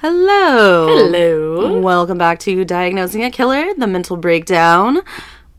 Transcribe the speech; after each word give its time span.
Hello. 0.00 0.86
Hello. 0.96 1.80
Welcome 1.80 2.18
back 2.18 2.38
to 2.40 2.64
Diagnosing 2.64 3.24
a 3.24 3.32
Killer, 3.32 3.74
the 3.74 3.88
mental 3.88 4.16
breakdown. 4.16 5.00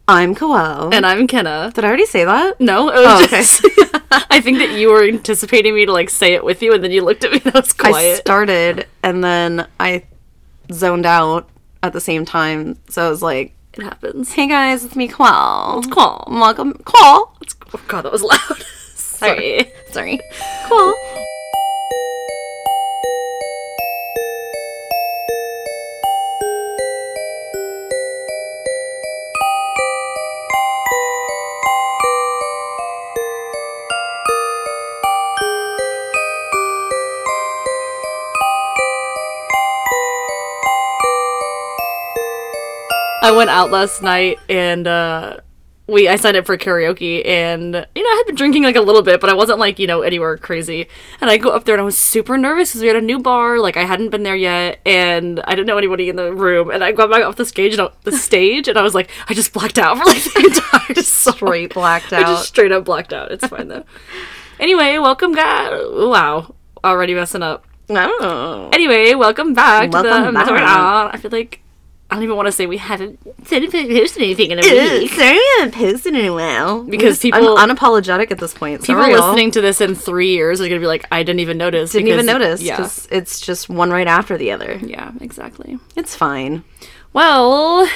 I'm 0.07 0.33
Coel. 0.33 0.93
And 0.93 1.05
I'm 1.05 1.27
Kenna. 1.27 1.73
Did 1.75 1.83
I 1.83 1.87
already 1.89 2.05
say 2.05 2.23
that? 2.23 2.57
No, 2.61 2.87
it 2.87 2.93
was 3.05 3.61
Oh, 3.61 3.67
okay. 3.75 3.99
I 4.31 4.39
think 4.39 4.59
that 4.59 4.77
you 4.79 4.91
were 4.91 5.03
anticipating 5.03 5.75
me 5.75 5.85
to 5.85 5.91
like 5.91 6.09
say 6.09 6.35
it 6.35 6.45
with 6.45 6.61
you, 6.63 6.73
and 6.73 6.81
then 6.81 6.91
you 6.91 7.03
looked 7.03 7.25
at 7.25 7.33
me 7.33 7.41
and 7.43 7.53
I 7.53 7.59
was 7.59 7.75
I 7.81 8.13
started 8.15 8.87
and 9.03 9.21
then 9.21 9.67
I 9.77 10.05
zoned 10.71 11.05
out 11.05 11.49
at 11.83 11.91
the 11.91 11.99
same 12.01 12.23
time. 12.23 12.79
So 12.89 13.05
I 13.05 13.09
was 13.09 13.21
like, 13.21 13.53
it 13.73 13.83
happens. 13.83 14.31
hey 14.31 14.47
guys, 14.47 14.85
it's 14.85 14.95
me, 14.95 15.09
Coel. 15.09 15.83
Cool. 15.91 16.23
Welcome. 16.29 16.73
Coel. 16.85 17.35
It's, 17.41 17.57
oh 17.73 17.81
god, 17.89 18.03
that 18.05 18.11
was 18.13 18.23
loud. 18.23 18.39
Sorry. 18.95 19.69
Sorry. 19.91 20.17
Cool. 20.67 20.93
I 43.21 43.31
went 43.31 43.49
out 43.49 43.69
last 43.71 44.01
night 44.01 44.39
and 44.49 44.87
uh 44.87 45.37
we 45.87 46.07
I 46.07 46.17
signed 46.17 46.37
up 46.37 46.45
for 46.45 46.55
karaoke 46.57 47.25
and 47.27 47.73
you 47.73 48.03
know 48.03 48.09
I 48.09 48.15
had 48.17 48.25
been 48.27 48.35
drinking 48.35 48.63
like 48.63 48.75
a 48.75 48.81
little 48.81 49.01
bit 49.01 49.19
but 49.19 49.29
I 49.29 49.33
wasn't 49.33 49.59
like 49.59 49.79
you 49.79 49.87
know 49.87 50.01
anywhere 50.01 50.37
crazy 50.37 50.87
and 51.19 51.29
I 51.29 51.37
go 51.37 51.49
up 51.49 51.65
there 51.65 51.73
and 51.75 51.81
I 51.81 51.83
was 51.83 51.97
super 51.97 52.37
nervous 52.37 52.69
because 52.69 52.81
we 52.81 52.87
had 52.87 52.95
a 52.95 53.01
new 53.01 53.19
bar 53.19 53.57
like 53.59 53.75
I 53.75 53.85
hadn't 53.85 54.09
been 54.09 54.23
there 54.23 54.35
yet 54.35 54.79
and 54.85 55.39
I 55.41 55.55
didn't 55.55 55.65
know 55.67 55.77
anybody 55.77 56.07
in 56.09 56.15
the 56.15 56.31
room 56.33 56.69
and 56.69 56.83
I 56.83 56.91
got 56.91 57.09
back 57.09 57.23
off 57.23 57.37
the 57.37 57.45
stage 57.45 57.77
and 57.77 57.89
the 58.03 58.11
stage 58.11 58.67
and 58.67 58.77
I 58.77 58.83
was 58.83 58.93
like 58.93 59.09
I 59.27 59.33
just 59.33 59.51
blacked 59.51 59.79
out 59.79 59.97
for 59.97 60.05
like 60.05 60.23
the 60.23 60.39
entire 60.45 61.03
song. 61.03 61.33
Straight 61.33 61.73
blacked 61.73 62.13
I 62.13 62.21
out. 62.21 62.27
just 62.27 62.47
straight 62.49 62.71
up 62.71 62.85
blacked 62.85 63.11
out. 63.11 63.31
It's 63.31 63.47
fine 63.47 63.67
though. 63.67 63.83
anyway, 64.59 64.97
welcome 64.99 65.33
guys. 65.33 65.71
Wow, 65.91 66.53
already 66.83 67.15
messing 67.15 67.41
up. 67.41 67.65
Oh. 67.89 68.69
Anyway, 68.71 69.15
welcome 69.15 69.55
back 69.55 69.89
to 69.89 69.97
the 69.97 70.03
back. 70.03 71.13
I 71.13 71.17
feel 71.17 71.31
like 71.31 71.61
I 72.11 72.15
don't 72.15 72.23
even 72.23 72.35
want 72.35 72.47
to 72.47 72.51
say 72.51 72.65
we 72.65 72.77
haven't 72.77 73.19
said 73.45 73.57
anything 73.57 74.49
in 74.51 74.57
a 74.59 74.61
week. 74.63 75.11
Sorry, 75.11 75.27
I 75.37 75.57
haven't 75.59 75.75
posted 75.75 76.15
in 76.15 76.25
a 76.25 76.33
while. 76.33 76.83
Because 76.83 77.23
I'm 77.23 77.31
people- 77.33 77.55
unapologetic 77.57 78.31
at 78.31 78.39
this 78.39 78.53
point. 78.53 78.81
People 78.81 79.01
Sorry, 79.03 79.13
y'all. 79.13 79.27
listening 79.27 79.51
to 79.51 79.61
this 79.61 79.79
in 79.79 79.93
three 79.93 80.29
years 80.31 80.59
are 80.59 80.67
gonna 80.67 80.79
be 80.79 80.87
like, 80.87 81.05
I 81.11 81.21
didn't 81.21 81.41
even 81.41 81.57
notice. 81.59 81.91
didn't 81.91 82.05
because- 82.05 82.23
even 82.23 82.25
notice 82.25 82.61
Yeah, 82.63 82.89
it's 83.11 83.39
just 83.39 83.69
one 83.69 83.91
right 83.91 84.07
after 84.07 84.37
the 84.37 84.51
other. 84.51 84.79
yeah, 84.83 85.11
exactly. 85.21 85.77
It's 85.95 86.15
fine. 86.15 86.63
Well, 87.13 87.87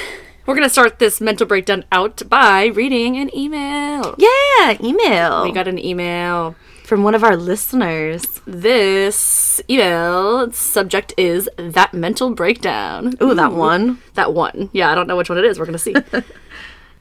we're 0.46 0.54
gonna 0.54 0.68
start 0.68 1.00
this 1.00 1.20
mental 1.20 1.46
breakdown 1.46 1.84
out 1.90 2.22
by 2.28 2.66
reading 2.66 3.16
an 3.16 3.36
email. 3.36 4.14
Yeah, 4.18 4.76
email 4.80 5.42
We 5.42 5.50
got 5.52 5.66
an 5.66 5.78
email. 5.84 6.54
From 6.84 7.02
one 7.02 7.14
of 7.14 7.24
our 7.24 7.36
listeners. 7.36 8.40
This 8.46 9.60
email 9.68 10.52
subject 10.52 11.14
is 11.16 11.48
that 11.56 11.94
mental 11.94 12.30
breakdown. 12.30 13.14
Ooh, 13.22 13.34
that 13.34 13.52
one. 13.52 14.00
That 14.14 14.34
one. 14.34 14.70
Yeah, 14.72 14.92
I 14.92 14.94
don't 14.94 15.08
know 15.08 15.16
which 15.16 15.30
one 15.30 15.38
it 15.38 15.44
is. 15.44 15.58
We're 15.58 15.64
going 15.64 15.78
to 15.78 15.78
see. 15.78 15.94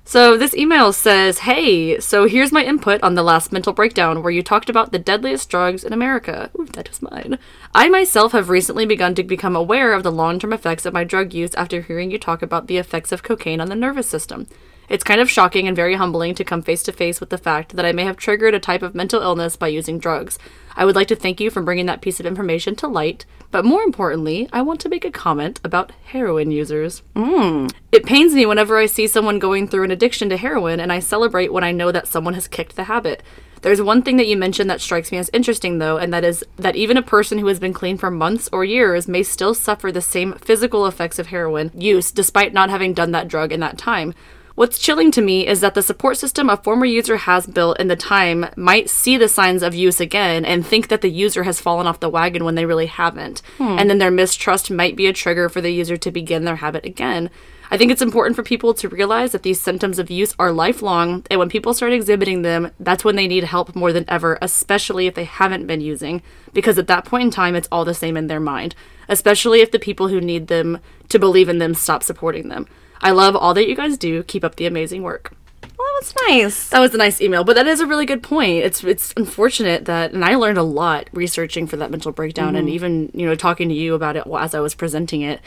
so, 0.06 0.38
this 0.38 0.56
email 0.56 0.94
says 0.94 1.40
Hey, 1.40 2.00
so 2.00 2.26
here's 2.26 2.54
my 2.54 2.64
input 2.64 3.04
on 3.04 3.16
the 3.16 3.24
last 3.24 3.52
mental 3.52 3.74
breakdown 3.74 4.24
where 4.24 4.32
you 4.32 4.42
talked 4.42 4.70
about 4.70 4.94
the 4.94 5.00
deadliest 5.00 5.50
drugs 5.50 5.84
in 5.84 5.92
America. 5.92 6.50
Ooh, 6.58 6.66
that 6.68 6.88
was 6.88 7.02
mine. 7.02 7.38
I 7.76 7.90
myself 7.90 8.32
have 8.32 8.50
recently 8.50 8.86
begun 8.86 9.16
to 9.16 9.24
become 9.24 9.56
aware 9.56 9.94
of 9.94 10.04
the 10.04 10.12
long 10.12 10.40
term 10.40 10.54
effects 10.54 10.86
of 10.86 10.94
my 10.94 11.04
drug 11.04 11.34
use 11.34 11.54
after 11.56 11.82
hearing 11.82 12.10
you 12.10 12.18
talk 12.18 12.42
about 12.42 12.68
the 12.68 12.78
effects 12.78 13.12
of 13.12 13.22
cocaine 13.22 13.60
on 13.60 13.68
the 13.68 13.76
nervous 13.76 14.08
system. 14.08 14.48
It's 14.90 15.04
kind 15.04 15.22
of 15.22 15.30
shocking 15.30 15.68
and 15.68 15.76
very 15.76 15.96
humbling 15.96 16.36
to 16.36 16.44
come 16.44 16.62
face 16.62 16.84
to 16.84 16.92
face 16.92 17.20
with 17.20 17.30
the 17.30 17.38
fact 17.38 17.76
that 17.76 17.86
I 17.86 17.92
may 17.94 18.04
have 18.04 18.18
triggered 18.18 18.54
a 18.54 18.60
type 18.60 18.82
of 18.82 18.96
mental 18.96 19.22
illness 19.22 19.56
by 19.56 19.68
using 19.68 19.98
drugs. 19.98 20.38
I 20.76 20.86
would 20.86 20.96
like 20.96 21.08
to 21.08 21.16
thank 21.16 21.40
you 21.40 21.50
for 21.50 21.62
bringing 21.62 21.86
that 21.86 22.02
piece 22.02 22.20
of 22.20 22.26
information 22.26 22.76
to 22.78 22.88
light, 22.88 23.26
but 23.52 23.66
more 23.66 23.84
importantly, 23.84 24.50
I 24.52 24.62
want 24.62 24.82
to 24.82 24.90
make 24.90 25.06
a 25.06 25.12
comment 25.12 25.60
about 25.64 25.92
heroin 26.06 26.52
users. 26.52 27.04
Mm. 27.16 27.72
It 27.92 28.06
pains 28.06 28.34
me 28.34 28.46
whenever 28.46 28.78
I 28.78 28.88
see 28.88 29.08
someone 29.08 29.40
going 29.40 29.68
through 29.68 29.84
an 29.84 29.92
addiction 29.92 30.30
to 30.30 30.38
heroin, 30.38 30.80
and 30.80 30.92
I 30.92 31.00
celebrate 31.00 31.54
when 31.54 31.64
I 31.64 31.72
know 31.72 31.92
that 31.92 32.08
someone 32.08 32.34
has 32.34 32.48
kicked 32.48 32.76
the 32.76 32.86
habit. 32.86 33.22
There's 33.62 33.82
one 33.82 34.02
thing 34.02 34.18
that 34.18 34.28
you 34.28 34.36
mentioned 34.36 34.70
that 34.70 34.82
strikes 34.82 35.12
me 35.12 35.18
as 35.20 35.30
interesting, 35.32 35.78
though, 35.78 35.98
and 35.98 36.14
that 36.14 36.26
is 36.26 36.44
that 36.58 36.76
even 36.76 36.98
a 36.98 37.02
person 37.02 37.38
who 37.38 37.48
has 37.48 37.60
been 37.60 37.72
clean 37.72 37.98
for 37.98 38.12
months 38.12 38.50
or 38.52 38.66
years 38.66 39.08
may 39.08 39.24
still 39.24 39.54
suffer 39.54 39.90
the 39.90 40.02
same 40.02 40.34
physical 40.34 40.86
effects 40.86 41.18
of 41.18 41.28
heroin 41.28 41.72
use 41.74 42.12
despite 42.12 42.52
not 42.52 42.70
having 42.70 42.94
done 42.94 43.12
that 43.12 43.30
drug 43.30 43.54
in 43.54 43.62
that 43.62 43.78
time. 43.78 44.14
What's 44.56 44.78
chilling 44.78 45.10
to 45.12 45.22
me 45.22 45.48
is 45.48 45.62
that 45.62 45.74
the 45.74 45.82
support 45.82 46.18
system 46.18 46.48
a 46.48 46.58
former 46.58 46.86
user 46.86 47.18
has 47.18 47.48
built 47.48 47.80
in 47.80 47.88
the 47.88 47.96
time 47.96 48.46
might 48.56 48.88
see 48.88 49.18
the 49.18 49.28
signs 49.28 49.64
of 49.64 49.74
use 49.74 50.00
again 50.00 50.46
and 50.46 50.64
think 50.64 50.90
that 50.90 51.02
the 51.02 51.10
user 51.10 51.42
has 51.42 51.60
fallen 51.60 51.88
off 51.88 52.00
the 52.00 52.10
wagon 52.10 52.46
when 52.46 52.54
they 52.54 52.68
really 52.68 52.86
haven't. 52.86 53.42
Hmm. 53.58 53.78
And 53.80 53.90
then 53.90 53.98
their 53.98 54.12
mistrust 54.12 54.70
might 54.70 54.96
be 54.96 55.08
a 55.08 55.14
trigger 55.14 55.50
for 55.50 55.60
the 55.60 55.72
user 55.72 55.98
to 55.98 56.12
begin 56.12 56.46
their 56.46 56.58
habit 56.58 56.86
again. 56.86 57.32
I 57.72 57.78
think 57.78 57.92
it's 57.92 58.04
important 58.04 58.36
for 58.36 58.44
people 58.44 58.76
to 58.76 58.90
realize 58.90 59.32
that 59.32 59.42
these 59.42 59.60
symptoms 59.60 59.98
of 59.98 60.12
use 60.12 60.36
are 60.38 60.52
lifelong, 60.52 61.26
and 61.32 61.40
when 61.40 61.50
people 61.50 61.74
start 61.74 61.92
exhibiting 61.92 62.44
them, 62.44 62.70
that's 62.80 63.04
when 63.04 63.16
they 63.16 63.26
need 63.26 63.46
help 63.46 63.76
more 63.76 63.92
than 63.92 64.06
ever, 64.08 64.38
especially 64.44 65.08
if 65.08 65.16
they 65.16 65.24
haven't 65.24 65.66
been 65.66 65.82
using, 65.82 66.22
because 66.54 66.78
at 66.78 66.86
that 66.86 67.06
point 67.06 67.24
in 67.24 67.32
time, 67.32 67.56
it's 67.56 67.70
all 67.72 67.86
the 67.86 67.96
same 67.96 68.16
in 68.16 68.28
their 68.28 68.40
mind, 68.40 68.76
especially 69.10 69.62
if 69.62 69.72
the 69.72 69.80
people 69.80 70.10
who 70.10 70.22
need 70.22 70.48
them 70.48 70.78
to 71.10 71.18
believe 71.18 71.50
in 71.50 71.58
them 71.58 71.74
stop 71.74 72.04
supporting 72.04 72.50
them. 72.50 72.68
I 73.04 73.12
love 73.12 73.36
all 73.36 73.54
that 73.54 73.68
you 73.68 73.76
guys 73.76 73.98
do. 73.98 74.24
Keep 74.24 74.44
up 74.44 74.56
the 74.56 74.66
amazing 74.66 75.04
work. 75.04 75.34
Well, 75.62 75.88
that 75.88 76.00
was 76.00 76.16
nice. 76.28 76.70
That 76.70 76.80
was 76.80 76.94
a 76.94 76.98
nice 76.98 77.20
email, 77.20 77.44
but 77.44 77.56
that 77.56 77.68
is 77.68 77.80
a 77.80 77.86
really 77.86 78.06
good 78.06 78.24
point. 78.24 78.64
It's 78.64 78.84
it's 78.84 79.14
unfortunate 79.18 79.86
that, 79.86 80.14
and 80.14 80.24
I 80.24 80.36
learned 80.36 80.58
a 80.58 80.64
lot 80.64 81.10
researching 81.12 81.68
for 81.68 81.78
that 81.78 81.92
mental 81.92 82.12
breakdown, 82.12 82.56
and 82.56 82.68
mm-hmm. 82.68 82.76
even 82.76 83.12
you 83.14 83.26
know 83.26 83.36
talking 83.36 83.70
to 83.70 83.76
you 83.76 83.94
about 83.94 84.16
it 84.16 84.24
as 84.40 84.56
I 84.56 84.60
was 84.60 84.76
presenting 84.76 85.22
it. 85.22 85.42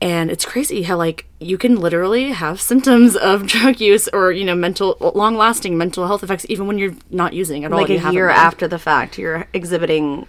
And 0.00 0.30
it's 0.30 0.44
crazy 0.44 0.82
how 0.84 0.96
like 0.96 1.26
you 1.40 1.58
can 1.58 1.76
literally 1.76 2.30
have 2.30 2.60
symptoms 2.60 3.16
of 3.30 3.46
drug 3.46 3.80
use 3.80 4.08
or 4.08 4.32
you 4.32 4.44
know 4.44 4.54
mental 4.54 4.96
long 5.14 5.36
lasting 5.36 5.76
mental 5.76 6.06
health 6.06 6.22
effects 6.22 6.46
even 6.48 6.66
when 6.66 6.78
you're 6.78 6.94
not 7.10 7.32
using 7.32 7.64
at 7.64 7.72
all. 7.72 7.80
Like 7.80 7.90
a 7.90 7.94
you 7.94 8.12
year 8.12 8.28
after 8.28 8.68
the 8.68 8.78
fact, 8.78 9.18
you're 9.18 9.46
exhibiting 9.52 10.26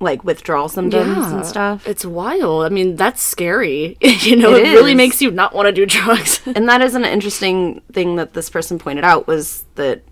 like 0.00 0.24
withdrawal 0.24 0.68
symptoms 0.68 1.16
Yeah, 1.16 1.36
and 1.36 1.46
stuff. 1.46 1.86
It's 1.86 2.04
wild. 2.04 2.64
I 2.64 2.68
mean, 2.68 2.96
that's 2.96 3.22
scary. 3.22 3.96
you 4.00 4.36
know, 4.36 4.54
It 4.54 4.66
it, 4.66 4.72
really 4.72 4.94
makes 4.94 5.22
you 5.22 5.30
not 5.30 5.54
want 5.54 5.66
to 5.66 5.72
do 5.72 5.86
drugs. 5.86 6.40
and 6.46 6.68
that 6.68 6.82
is 6.82 6.94
an 6.94 7.04
interesting 7.04 7.80
thing 7.92 8.16
that 8.16 8.34
this 8.34 8.50
person 8.50 8.78
pointed 8.78 9.04
out 9.04 9.26
was 9.26 9.64
that 9.76 10.02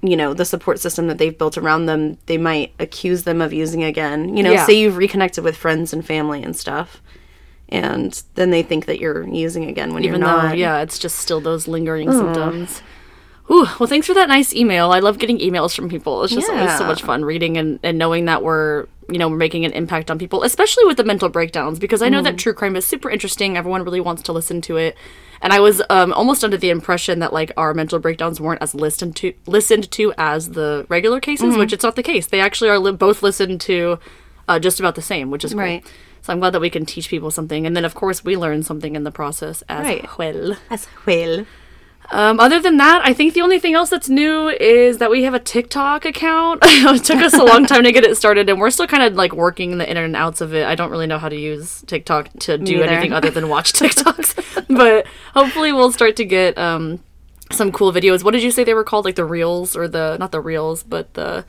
you 0.00 0.16
know 0.16 0.32
the 0.32 0.44
support 0.44 0.78
system 0.78 1.08
that 1.08 1.18
they've 1.18 1.36
built 1.36 1.58
around 1.58 1.86
them 1.86 2.18
they 2.26 2.38
might 2.38 2.72
accuse 2.78 3.24
them 3.24 3.40
of 3.40 3.52
using 3.52 3.82
again 3.82 4.36
you 4.36 4.44
know 4.44 4.52
Yeah. 4.52 4.64
say 4.64 4.74
you've 4.78 4.96
reconnected 4.96 5.42
with 5.42 5.56
friends 5.56 5.92
and 5.92 6.06
family 6.06 6.40
and 6.40 6.56
stuff 6.56 7.02
and 7.68 8.22
then 8.34 8.50
they 8.50 8.62
think 8.62 8.86
that 8.86 9.00
you're 9.00 9.26
using 9.28 9.64
again 9.64 9.92
when 9.92 10.04
even 10.04 10.20
you're 10.20 10.30
though 10.30 10.36
not 10.42 10.56
yeah 10.56 10.78
it's 10.82 11.00
just 11.00 11.16
still 11.16 11.40
those 11.40 11.66
lingering 11.66 12.08
mm. 12.08 12.16
symptoms 12.16 12.80
Ooh, 13.50 13.66
well 13.80 13.86
thanks 13.86 14.06
for 14.06 14.14
that 14.14 14.28
nice 14.28 14.54
email. 14.54 14.90
I 14.92 14.98
love 15.00 15.18
getting 15.18 15.38
emails 15.38 15.74
from 15.74 15.88
people. 15.88 16.22
It's 16.24 16.34
just 16.34 16.48
always 16.50 16.76
so 16.76 16.84
much 16.86 17.02
fun 17.02 17.24
reading 17.24 17.56
and, 17.56 17.78
and 17.82 17.96
knowing 17.98 18.26
that 18.26 18.42
we're 18.42 18.86
you 19.10 19.18
know 19.18 19.28
we're 19.28 19.36
making 19.38 19.64
an 19.64 19.72
impact 19.72 20.10
on 20.10 20.18
people 20.18 20.42
especially 20.42 20.84
with 20.84 20.98
the 20.98 21.02
mental 21.04 21.30
breakdowns 21.30 21.78
because 21.78 22.02
i 22.02 22.10
know 22.10 22.20
that 22.20 22.36
true 22.36 22.52
crime 22.52 22.76
is 22.76 22.84
super 22.86 23.08
interesting. 23.08 23.56
Everyone 23.56 23.82
really 23.82 24.00
wants 24.02 24.20
to 24.24 24.32
listen 24.32 24.60
to 24.62 24.76
it. 24.76 24.96
And 25.40 25.50
i 25.52 25.60
was 25.60 25.80
um, 25.88 26.12
almost 26.12 26.44
under 26.44 26.58
the 26.58 26.68
impression 26.68 27.20
that 27.20 27.32
like 27.32 27.50
our 27.56 27.72
mental 27.72 27.98
breakdowns 27.98 28.38
weren't 28.38 28.60
as 28.60 28.74
listened 28.74 29.16
to 29.16 29.32
listened 29.46 29.90
to 29.92 30.12
as 30.18 30.50
the 30.50 30.84
regular 30.90 31.20
cases 31.20 31.56
which 31.56 31.72
it's 31.72 31.84
not 31.84 31.96
the 31.96 32.02
case. 32.02 32.26
They 32.26 32.40
actually 32.40 32.68
are 32.68 32.78
li- 32.78 32.92
both 32.92 33.22
listened 33.22 33.62
to 33.62 33.98
uh, 34.46 34.58
just 34.58 34.78
about 34.78 34.94
the 34.94 35.00
same 35.02 35.30
which 35.30 35.42
is 35.44 35.52
cool. 35.52 35.60
Right. 35.62 35.86
so 36.20 36.32
i'm 36.34 36.40
glad 36.40 36.50
that 36.52 36.60
we 36.60 36.68
can 36.68 36.84
teach 36.84 37.08
people 37.08 37.30
something. 37.30 37.64
And 37.66 37.74
then 37.74 37.86
of 37.86 37.94
course 37.94 38.22
we 38.22 38.36
learn 38.36 38.62
something 38.62 38.94
in 38.94 39.04
the 39.04 39.10
process 39.10 39.62
as 39.70 39.84
Right. 39.86 40.18
well. 40.18 40.56
As 40.68 40.86
well 41.06 41.46
um, 42.10 42.40
other 42.40 42.60
than 42.60 42.78
that, 42.78 43.02
I 43.04 43.12
think 43.12 43.34
the 43.34 43.42
only 43.42 43.58
thing 43.58 43.74
else 43.74 43.90
that's 43.90 44.08
new 44.08 44.48
is 44.48 44.98
that 44.98 45.10
we 45.10 45.24
have 45.24 45.34
a 45.34 45.38
TikTok 45.38 46.06
account. 46.06 46.60
it 46.64 47.04
took 47.04 47.18
us 47.18 47.34
a 47.34 47.44
long 47.44 47.66
time 47.66 47.84
to 47.84 47.92
get 47.92 48.04
it 48.04 48.16
started, 48.16 48.48
and 48.48 48.58
we're 48.58 48.70
still 48.70 48.86
kind 48.86 49.02
of 49.02 49.14
like 49.14 49.34
working 49.34 49.76
the 49.76 49.88
in 49.88 49.96
and 49.96 50.16
outs 50.16 50.40
of 50.40 50.54
it. 50.54 50.66
I 50.66 50.74
don't 50.74 50.90
really 50.90 51.06
know 51.06 51.18
how 51.18 51.28
to 51.28 51.36
use 51.36 51.82
TikTok 51.86 52.30
to 52.40 52.56
do 52.56 52.78
neither. 52.78 52.84
anything 52.84 53.12
other 53.12 53.30
than 53.30 53.48
watch 53.48 53.72
TikToks, 53.74 54.66
but 54.74 55.06
hopefully 55.34 55.72
we'll 55.72 55.92
start 55.92 56.16
to 56.16 56.24
get 56.24 56.56
um, 56.56 57.00
some 57.52 57.70
cool 57.72 57.92
videos. 57.92 58.24
What 58.24 58.30
did 58.32 58.42
you 58.42 58.50
say 58.50 58.64
they 58.64 58.74
were 58.74 58.84
called? 58.84 59.04
Like 59.04 59.16
the 59.16 59.26
reels 59.26 59.76
or 59.76 59.86
the 59.86 60.16
not 60.18 60.32
the 60.32 60.40
reels, 60.40 60.82
but 60.82 61.12
the 61.12 61.44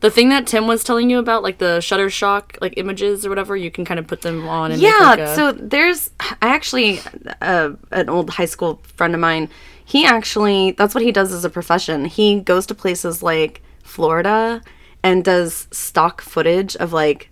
the 0.00 0.10
thing 0.10 0.30
that 0.30 0.46
Tim 0.46 0.66
was 0.66 0.82
telling 0.82 1.10
you 1.10 1.18
about, 1.18 1.42
like 1.42 1.58
the 1.58 1.78
Shutterstock 1.78 2.60
like 2.62 2.74
images 2.76 3.24
or 3.24 3.28
whatever. 3.28 3.56
You 3.56 3.70
can 3.70 3.84
kind 3.84 4.00
of 4.00 4.06
put 4.06 4.22
them 4.22 4.48
on 4.48 4.72
and 4.72 4.80
yeah 4.80 4.98
like, 5.00 5.18
a- 5.20 5.34
so 5.34 5.52
there's 5.52 6.10
i 6.18 6.36
actually 6.40 7.00
uh, 7.40 7.70
an 7.90 8.08
old 8.08 8.30
high 8.30 8.46
school 8.46 8.80
friend 8.96 9.14
of 9.14 9.20
mine 9.20 9.48
he 9.92 10.04
actually 10.04 10.72
that's 10.72 10.94
what 10.94 11.04
he 11.04 11.12
does 11.12 11.32
as 11.32 11.44
a 11.44 11.50
profession 11.50 12.04
he 12.04 12.40
goes 12.40 12.66
to 12.66 12.74
places 12.74 13.22
like 13.22 13.62
florida 13.82 14.60
and 15.02 15.24
does 15.24 15.68
stock 15.70 16.20
footage 16.20 16.76
of 16.76 16.92
like 16.92 17.28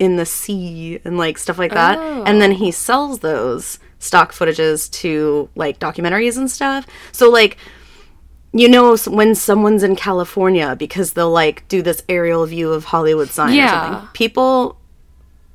in 0.00 0.16
the 0.16 0.26
sea 0.26 0.98
and 1.04 1.18
like 1.18 1.36
stuff 1.38 1.58
like 1.58 1.72
that. 1.72 1.98
And 2.26 2.40
then 2.40 2.52
he 2.52 2.68
oh. 2.68 2.70
sells 2.72 3.18
those 3.20 3.78
stock 3.98 4.32
footages 4.32 4.90
to 4.92 5.50
like 5.54 5.78
documentaries 5.78 6.38
and 6.38 6.50
stuff. 6.50 6.86
So 7.12 7.30
like 7.30 7.58
you 8.52 8.68
know 8.68 8.96
when 9.06 9.34
someone's 9.34 9.84
in 9.84 9.94
California 9.94 10.74
because 10.74 11.12
they'll 11.12 11.30
like 11.30 11.68
do 11.68 11.82
this 11.82 12.02
aerial 12.08 12.46
view 12.46 12.72
of 12.72 12.84
Hollywood 12.84 13.28
sign 13.28 13.50
or 13.50 13.56
Yeah. 13.56 13.90
something. 13.90 14.08
People 14.14 14.79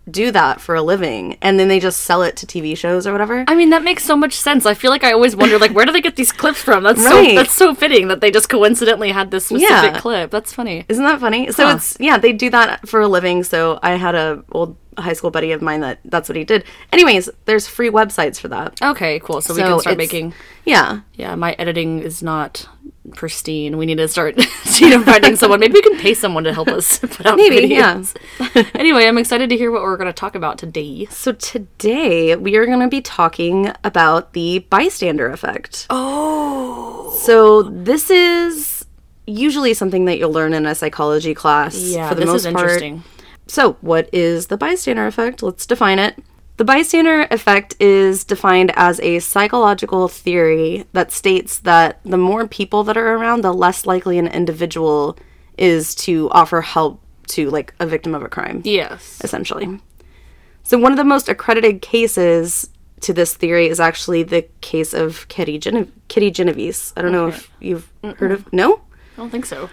do 0.10 0.30
that 0.32 0.62
for 0.62 0.76
a 0.76 0.82
living 0.82 1.36
and 1.42 1.60
then 1.60 1.68
they 1.68 1.80
just 1.80 2.02
sell 2.02 2.22
it 2.22 2.36
to 2.38 2.46
TV 2.46 2.78
shows 2.78 3.08
or 3.08 3.12
whatever. 3.12 3.44
I 3.48 3.56
mean, 3.56 3.72
that 3.72 3.84
makes 3.84 4.04
so 4.04 4.16
much 4.16 4.34
sense. 4.36 4.66
I 4.66 4.74
feel 4.76 4.92
like 4.92 5.04
I 5.04 5.12
always 5.14 5.36
wonder, 5.36 5.58
like, 5.58 5.72
where 5.72 5.86
do 5.86 5.92
they 5.92 6.02
get 6.02 6.16
these 6.16 6.32
clips 6.32 6.62
from? 6.62 6.84
That's 6.84 7.02
Right. 7.02 7.30
so 7.30 7.36
that's 7.36 7.54
so 7.54 7.74
fitting 7.74 8.08
that 8.10 8.22
they 8.22 8.30
just 8.32 8.48
coincidentally 8.50 9.12
had 9.12 9.32
this 9.32 9.46
specific 9.48 9.68
Yeah. 9.94 10.00
clip. 10.00 10.32
That's 10.32 10.54
funny. 10.54 10.86
Isn't 10.90 11.04
that 11.06 11.20
funny? 11.20 11.52
So 11.52 11.66
Huh. 11.66 11.76
it's 11.78 11.98
yeah, 12.00 12.18
they 12.18 12.34
do 12.34 12.50
that 12.52 12.88
for 12.88 13.02
a 13.02 13.08
living. 13.08 13.44
So 13.44 13.80
I 13.82 13.92
had 13.96 14.14
a 14.16 14.44
old 14.52 14.76
high 14.98 15.14
school 15.14 15.32
buddy 15.32 15.52
of 15.52 15.62
mine 15.62 15.82
that 15.82 16.00
that's 16.06 16.30
what 16.30 16.36
he 16.38 16.44
did. 16.44 16.64
Anyways, 16.94 17.30
there's 17.46 17.68
free 17.68 17.90
websites 17.90 18.40
for 18.40 18.48
that. 18.50 18.80
Okay, 18.82 19.20
cool. 19.20 19.42
So, 19.42 19.54
we 19.54 19.62
can 19.62 19.80
start 19.80 19.98
making. 19.98 20.34
Yeah. 20.66 21.00
Yeah, 21.16 21.36
my 21.36 21.54
editing 21.60 22.00
is 22.00 22.24
not 22.24 22.68
pristine. 23.14 23.78
We 23.78 23.86
need 23.86 23.98
to 23.98 24.08
start 24.08 24.38
you 24.80 24.90
know, 24.90 25.04
finding 25.04 25.36
someone. 25.36 25.60
Maybe 25.60 25.74
we 25.74 25.82
can 25.82 25.98
pay 25.98 26.14
someone 26.14 26.44
to 26.46 26.54
help 26.54 26.68
us 26.70 27.00
put 27.00 27.26
out 27.26 27.38
Maybe, 27.38 27.68
videos. 27.70 28.16
anyway, 28.76 29.08
I'm 29.08 29.18
excited 29.18 29.50
to 29.50 29.58
hear 29.58 29.72
what 29.72 29.82
we're 29.84 29.98
going 29.98 30.08
to 30.08 30.14
talk 30.14 30.36
about 30.36 30.58
today. 30.58 31.06
So 31.10 31.32
today 31.32 32.36
we 32.36 32.56
are 32.56 32.66
going 32.66 32.80
to 32.80 32.88
be 32.88 33.02
talking 33.02 33.72
about 33.84 34.34
the 34.34 34.60
bystander 34.70 35.30
effect. 35.30 35.88
Oh. 35.90 37.18
So 37.24 37.64
this 37.64 38.10
is 38.10 38.86
usually 39.28 39.74
something 39.74 40.06
that 40.06 40.18
you'll 40.18 40.32
learn 40.32 40.54
in 40.54 40.66
a 40.66 40.76
psychology 40.76 41.34
class 41.34 41.78
Yeah, 41.80 42.10
for 42.10 42.16
the 42.16 42.22
this 42.22 42.28
most 42.30 42.46
is 42.46 42.54
part. 42.54 42.64
interesting. 42.66 43.04
So, 43.48 43.74
what 43.82 44.10
is 44.12 44.48
the 44.48 44.58
bystander 44.58 45.06
effect? 45.06 45.44
Let's 45.44 45.66
define 45.68 46.00
it. 46.00 46.18
The 46.58 46.64
bystander 46.64 47.28
effect 47.32 47.76
is 47.82 48.24
defined 48.24 48.72
as 48.76 49.00
a 49.02 49.20
psychological 49.20 50.08
theory 50.08 50.86
that 50.94 51.12
states 51.12 51.60
that 51.60 52.00
the 52.04 52.18
more 52.18 52.48
people 52.48 52.84
that 52.86 52.96
are 52.96 53.16
around, 53.16 53.42
the 53.42 53.52
less 53.54 53.86
likely 53.86 54.18
an 54.18 54.28
individual 54.28 55.18
is 55.58 55.94
to 55.96 56.30
offer 56.32 56.62
help 56.62 57.02
to 57.28 57.50
like 57.50 57.74
a 57.80 57.86
victim 57.86 58.16
of 58.16 58.22
a 58.22 58.30
crime, 58.30 58.62
Yes. 58.64 59.20
essentially. 59.24 59.80
So, 60.64 60.78
one 60.78 60.92
of 60.94 60.98
the 60.98 61.04
most 61.04 61.28
accredited 61.28 61.82
cases 61.82 62.70
to 63.02 63.12
this 63.14 63.34
theory 63.36 63.68
is 63.68 63.80
actually 63.80 64.24
the 64.24 64.44
case 64.62 64.94
of 64.94 65.28
Kitty, 65.28 65.58
Gene- 65.60 65.92
Kitty 66.08 66.32
Genovese. 66.32 66.94
I 66.96 67.02
don't 67.02 67.12
know 67.12 67.28
if 67.28 67.52
you've 67.60 67.92
heard 68.18 68.32
of. 68.32 68.52
No? 68.54 68.76
I 68.76 69.18
don't 69.18 69.30
think 69.30 69.46
so. 69.46 69.70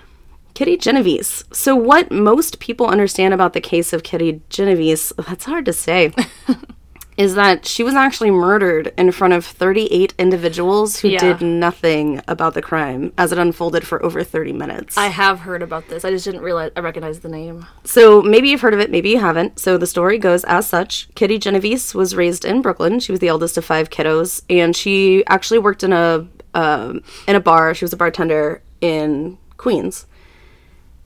Kitty 0.55 0.77
Genovese. 0.77 1.45
So, 1.53 1.75
what 1.75 2.11
most 2.11 2.59
people 2.59 2.87
understand 2.87 3.33
about 3.35 3.53
the 3.53 3.61
case 3.61 3.93
of 3.93 4.03
Kitty 4.03 4.43
Genovese, 4.51 5.13
that's 5.27 5.45
hard 5.47 5.65
to 5.67 5.73
say, 5.73 6.13
is 7.17 7.35
that 7.35 7.67
she 7.67 7.83
was 7.83 7.95
actually 7.95 8.31
murdered 8.31 8.93
in 8.97 9.13
front 9.13 9.33
of 9.35 9.45
38 9.45 10.15
individuals 10.19 11.01
who 11.01 11.09
Yeah. 11.09 11.19
did 11.21 11.41
nothing 11.43 12.23
about 12.27 12.55
the 12.55 12.63
crime 12.63 13.13
as 13.19 13.33
it 13.33 13.39
unfolded 13.39 13.87
for 13.87 14.03
over 14.05 14.23
30 14.25 14.53
minutes. 14.55 14.97
I 14.97 15.07
have 15.09 15.41
heard 15.41 15.63
about 15.63 15.89
this. 15.89 16.05
I 16.07 16.11
just 16.11 16.25
didn't 16.25 16.41
realize 16.41 16.71
I 16.75 16.81
recognized 16.81 17.23
the 17.23 17.29
name. 17.29 17.67
so, 17.85 18.21
maybe 18.23 18.49
you've 18.51 18.61
heard 18.63 18.75
of 18.75 18.81
it, 18.81 18.91
maybe 18.91 19.11
you 19.11 19.21
haven't. 19.21 19.59
So, 19.59 19.79
the 19.79 19.87
story 19.87 20.19
goes 20.19 20.45
as 20.45 20.67
such 20.67 21.09
Kitty 21.15 21.39
Genovese 21.39 21.95
was 21.95 22.15
raised 22.15 22.45
in 22.45 22.61
Brooklyn. 22.61 23.01
She 23.01 23.13
was 23.13 23.21
the 23.21 23.29
eldest 23.29 23.57
of 23.57 23.65
five 23.65 23.89
kiddos, 23.91 24.43
and 24.51 24.77
she 24.77 25.25
actually 25.27 25.59
worked 25.61 25.83
in 25.83 25.93
a, 25.93 26.27
um, 26.55 27.03
in 27.27 27.37
a 27.37 27.41
bar. 27.41 27.75
She 27.75 27.85
was 27.85 27.93
a 27.95 27.97
bartender 27.97 28.63
in 28.83 29.39
Queens 29.57 30.07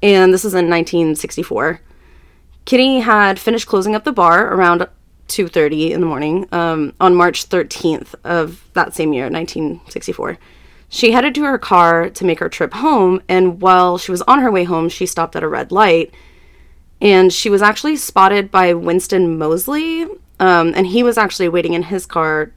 and 0.03 0.33
this 0.33 0.45
is 0.45 0.55
in 0.55 0.69
1964. 0.69 1.81
Kitty 2.65 3.01
had 3.01 3.39
finished 3.39 3.67
closing 3.69 3.95
up 3.95 4.05
the 4.05 4.13
bar 4.13 4.53
around 4.53 4.87
2:30 5.29 5.91
in 5.93 6.01
the 6.01 6.07
morning 6.07 6.47
um, 6.53 6.93
on 7.01 7.15
March 7.15 7.49
13th 7.49 8.15
of 8.25 8.65
that 8.75 8.95
same 8.95 9.13
year, 9.13 9.25
1964. 9.31 10.39
She 10.89 11.11
headed 11.13 11.35
to 11.35 11.45
her 11.45 11.59
car 11.59 12.11
to 12.11 12.25
make 12.25 12.39
her 12.39 12.49
trip 12.49 12.75
home, 12.75 13.21
and 13.29 13.61
while 13.61 13.99
she 13.99 14.13
was 14.13 14.23
on 14.23 14.41
her 14.41 14.53
way 14.53 14.65
home, 14.65 14.89
she 14.89 15.05
stopped 15.07 15.35
at 15.35 15.43
a 15.43 15.49
red 15.49 15.73
light, 15.73 16.13
and 17.01 17.33
she 17.33 17.51
was 17.51 17.61
actually 17.61 17.97
spotted 17.97 18.51
by 18.53 18.73
Winston 18.73 19.37
Moseley, 19.37 20.03
um, 20.39 20.73
and 20.77 20.87
he 20.87 21.03
was 21.03 21.19
actually 21.19 21.49
waiting 21.49 21.73
in 21.75 21.85
his 21.85 22.07
car 22.07 22.53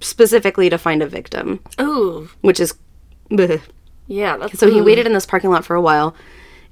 specifically 0.00 0.68
to 0.68 0.78
find 0.78 1.00
a 1.02 1.06
victim, 1.06 1.60
Oh, 1.78 2.28
which 2.40 2.58
is. 2.58 2.74
bleh. 3.30 3.60
Yeah. 4.12 4.36
That's 4.36 4.58
So 4.58 4.70
he 4.70 4.80
waited 4.80 5.06
in 5.06 5.12
this 5.12 5.26
parking 5.26 5.50
lot 5.50 5.64
for 5.64 5.74
a 5.74 5.80
while, 5.80 6.14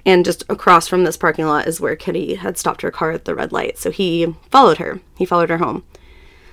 and 0.04 0.24
just 0.24 0.44
across 0.48 0.88
from 0.88 1.04
this 1.04 1.16
parking 1.16 1.46
lot 1.46 1.66
is 1.66 1.80
where 1.80 1.96
Kitty 1.96 2.34
had 2.34 2.58
stopped 2.58 2.82
her 2.82 2.90
car 2.90 3.12
at 3.12 3.24
the 3.24 3.34
red 3.34 3.52
light. 3.52 3.78
So 3.78 3.90
he 3.90 4.34
followed 4.50 4.78
her. 4.78 5.00
He 5.16 5.24
followed 5.24 5.50
her 5.50 5.58
home. 5.58 5.84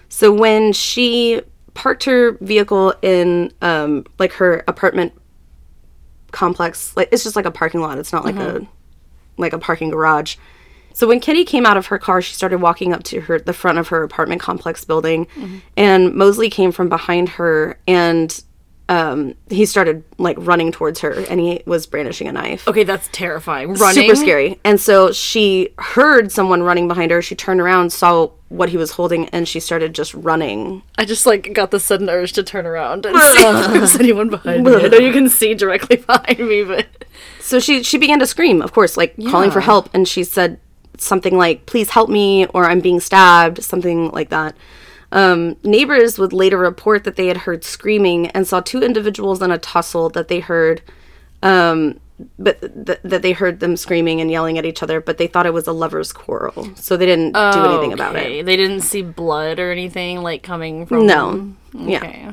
So 0.10 0.32
when 0.32 0.74
she 0.74 1.42
parked 1.74 2.06
her 2.06 2.38
vehicle 2.42 2.94
in 3.02 3.52
um, 3.62 4.06
like 4.18 4.34
her 4.34 4.64
apartment 4.68 5.14
complex, 6.32 6.96
like 6.96 7.10
it's 7.12 7.24
just 7.24 7.36
like 7.36 7.46
a 7.46 7.52
parking 7.52 7.82
lot. 7.82 7.98
It's 7.98 8.14
not 8.14 8.26
like 8.26 8.36
a 8.38 8.68
like 9.38 9.54
a 9.54 9.60
parking 9.60 9.90
garage. 9.90 10.38
So 10.94 11.06
when 11.08 11.20
Kitty 11.20 11.46
came 11.46 11.66
out 11.66 11.78
of 11.78 11.88
her 11.88 12.00
car, 12.00 12.24
she 12.24 12.34
started 12.34 12.60
walking 12.60 12.92
up 12.92 13.04
to 13.04 13.22
her 13.22 13.38
the 13.40 13.54
front 13.54 13.78
of 13.78 13.90
her 13.90 14.02
apartment 14.04 14.42
complex 14.42 14.84
building, 14.84 15.28
and 15.76 16.16
Moseley 16.16 16.50
came 16.50 16.72
from 16.72 16.90
behind 16.90 17.30
her 17.30 17.78
and 17.88 18.44
um, 18.90 19.34
he 19.50 19.66
started 19.66 20.04
like 20.18 20.38
running 20.40 20.72
towards 20.72 21.02
her, 21.02 21.12
and 21.12 21.40
he 21.40 21.62
was 21.66 21.86
brandishing 21.86 22.28
a 22.28 22.32
knife. 22.32 22.68
Okay, 22.68 22.84
that's 22.84 23.10
terrifying. 23.12 23.74
Running. 23.74 24.04
Super 24.04 24.16
scary. 24.16 24.60
And 24.64 24.80
so 24.80 25.12
she 25.12 25.70
heard 25.78 26.32
someone 26.32 26.64
running 26.64 26.88
behind 26.88 27.12
her. 27.12 27.22
She 27.22 27.36
turned 27.36 27.60
around, 27.60 27.92
saw 27.92 28.30
what 28.50 28.70
he 28.70 28.78
was 28.78 28.92
holding, 28.92 29.28
and 29.30 29.48
she 29.48 29.60
started 29.60 29.94
just 29.94 30.14
running. 30.14 30.84
I 30.98 31.04
just 31.04 31.26
like 31.26 31.54
got 31.54 31.72
the 31.72 31.80
sudden 31.82 32.10
urge 32.10 32.32
to 32.34 32.44
turn 32.44 32.66
around 32.66 33.06
and 33.06 33.16
see 33.22 33.42
if 33.44 33.72
there's 33.74 33.96
anyone 34.00 34.30
behind 34.30 34.64
me. 34.64 34.74
I 34.76 34.88
know 34.88 35.00
you 35.00 35.12
can 35.12 35.28
see 35.30 35.54
directly 35.54 35.96
behind 36.08 36.40
me, 36.40 36.64
but 36.64 36.88
So 37.42 37.60
she 37.60 37.84
she 37.84 37.98
began 37.98 38.20
to 38.20 38.26
scream, 38.26 38.62
of 38.62 38.72
course, 38.72 38.96
like 38.96 39.16
calling 39.28 39.52
for 39.52 39.62
help, 39.62 39.90
and 39.94 40.08
she 40.08 40.24
said 40.24 40.60
something 40.98 41.38
like, 41.38 41.66
"Please 41.66 41.90
help 41.90 42.10
me," 42.10 42.46
or 42.48 42.66
"I'm 42.66 42.80
being 42.80 43.02
stabbed," 43.02 43.62
something 43.64 44.12
like 44.12 44.30
that. 44.30 44.56
Um, 45.12 45.56
neighbors 45.64 46.20
would 46.20 46.34
later 46.34 46.58
report 46.58 47.04
that 47.06 47.16
they 47.16 47.28
had 47.28 47.38
heard 47.38 47.64
screaming 47.64 48.28
and 48.28 48.46
saw 48.46 48.60
two 48.60 48.82
individuals 48.82 49.42
in 49.42 49.52
a 49.52 49.58
tussle 49.58 50.10
that 50.10 50.28
they 50.28 50.40
heard, 50.42 50.82
um, 51.42 52.00
but 52.38 52.60
th- 52.86 53.00
that 53.04 53.22
they 53.22 53.32
heard 53.32 53.60
them 53.62 53.78
screaming 53.78 54.20
and 54.20 54.30
yelling 54.30 54.58
at 54.58 54.66
each 54.66 54.84
other, 54.84 55.00
but 55.00 55.18
they 55.18 55.28
thought 55.28 55.46
it 55.46 55.54
was 55.54 55.68
a 55.68 55.72
lovers' 55.72 56.12
quarrel, 56.12 56.70
so 56.76 56.98
they 56.98 57.06
didn't 57.06 57.32
do 57.34 57.40
anything 57.40 57.94
about 57.94 58.16
it. 58.18 58.46
They 58.46 58.58
didn't 58.58 58.82
see 58.82 59.02
blood 59.02 59.60
or 59.60 59.72
anything 59.72 60.22
like 60.24 60.44
coming 60.44 60.86
from. 60.86 61.06
No, 61.06 61.54
yeah. 61.74 61.98
Okay. 62.00 62.30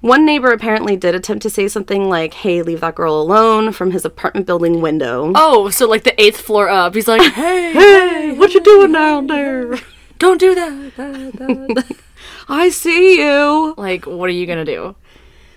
One 0.00 0.26
neighbor 0.26 0.50
apparently 0.50 0.96
did 0.96 1.14
attempt 1.14 1.42
to 1.42 1.50
say 1.50 1.68
something 1.68 2.08
like, 2.08 2.34
"Hey, 2.34 2.62
leave 2.62 2.80
that 2.80 2.96
girl 2.96 3.20
alone" 3.22 3.70
from 3.70 3.92
his 3.92 4.04
apartment 4.04 4.46
building 4.46 4.80
window. 4.80 5.30
Oh, 5.36 5.70
so 5.70 5.86
like 5.88 6.02
the 6.02 6.20
eighth 6.20 6.40
floor 6.40 6.68
up. 6.68 6.96
He's 6.96 7.06
like, 7.06 7.22
hey, 7.34 7.72
Hey, 7.72 8.32
what 8.36 8.52
you 8.54 8.60
doing 8.60 8.90
down 8.90 9.28
there? 9.28 9.76
Don't 10.22 10.38
do 10.38 10.54
that. 10.54 10.92
that, 10.96 11.32
that." 11.32 11.96
I 12.48 12.68
see 12.68 13.20
you. 13.20 13.74
like, 13.76 14.06
what 14.06 14.28
are 14.28 14.32
you 14.32 14.46
gonna 14.46 14.64
do? 14.64 14.94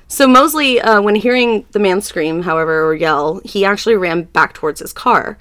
So 0.07 0.27
Moseley, 0.27 0.81
uh, 0.81 1.01
when 1.01 1.13
hearing 1.13 1.65
the 1.71 1.77
man 1.77 2.01
scream, 2.01 2.41
however, 2.41 2.83
or 2.83 2.95
yell, 2.95 3.41
he 3.45 3.63
actually 3.63 3.95
ran 3.95 4.23
back 4.23 4.53
towards 4.53 4.79
his 4.79 4.91
car. 4.91 5.37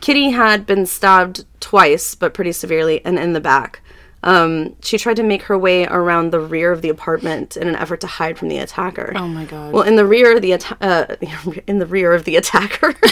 Kitty 0.00 0.30
had 0.30 0.66
been 0.66 0.86
stabbed 0.86 1.44
twice, 1.58 2.14
but 2.14 2.32
pretty 2.32 2.52
severely, 2.52 3.04
and 3.04 3.18
in 3.18 3.32
the 3.32 3.40
back. 3.40 3.80
Um, 4.22 4.76
she 4.82 4.98
tried 4.98 5.16
to 5.16 5.24
make 5.24 5.42
her 5.42 5.58
way 5.58 5.86
around 5.86 6.30
the 6.30 6.38
rear 6.38 6.70
of 6.70 6.80
the 6.80 6.90
apartment 6.90 7.56
in 7.56 7.66
an 7.66 7.74
effort 7.74 8.00
to 8.02 8.06
hide 8.06 8.38
from 8.38 8.48
the 8.48 8.58
attacker. 8.58 9.12
Oh 9.16 9.26
my 9.26 9.46
god. 9.46 9.72
Well, 9.72 9.82
in 9.82 9.96
the 9.96 10.06
rear 10.06 10.36
of 10.36 10.42
the 10.42 10.52
atta- 10.52 10.76
uh, 10.80 11.16
in 11.66 11.80
the 11.80 11.86
rear 11.86 12.12
of 12.12 12.24
the 12.24 12.36
attacker. 12.36 12.94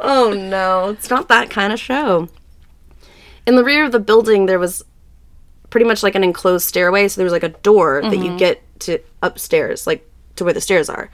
oh 0.00 0.32
no, 0.32 0.88
it's 0.88 1.10
not 1.10 1.28
that 1.28 1.50
kind 1.50 1.74
of 1.74 1.78
show. 1.78 2.30
In 3.46 3.56
the 3.56 3.64
rear 3.64 3.84
of 3.84 3.92
the 3.92 4.00
building, 4.00 4.46
there 4.46 4.58
was 4.58 4.82
pretty 5.70 5.86
much 5.86 6.02
like 6.02 6.14
an 6.14 6.24
enclosed 6.24 6.66
stairway, 6.66 7.08
so 7.08 7.20
there 7.20 7.24
was 7.24 7.32
like 7.32 7.42
a 7.42 7.48
door 7.48 8.02
that 8.02 8.16
you 8.16 8.36
get 8.36 8.62
to 8.80 8.98
upstairs, 9.22 9.86
like 9.86 10.08
to 10.36 10.44
where 10.44 10.52
the 10.52 10.60
stairs 10.60 10.88
are. 10.88 11.10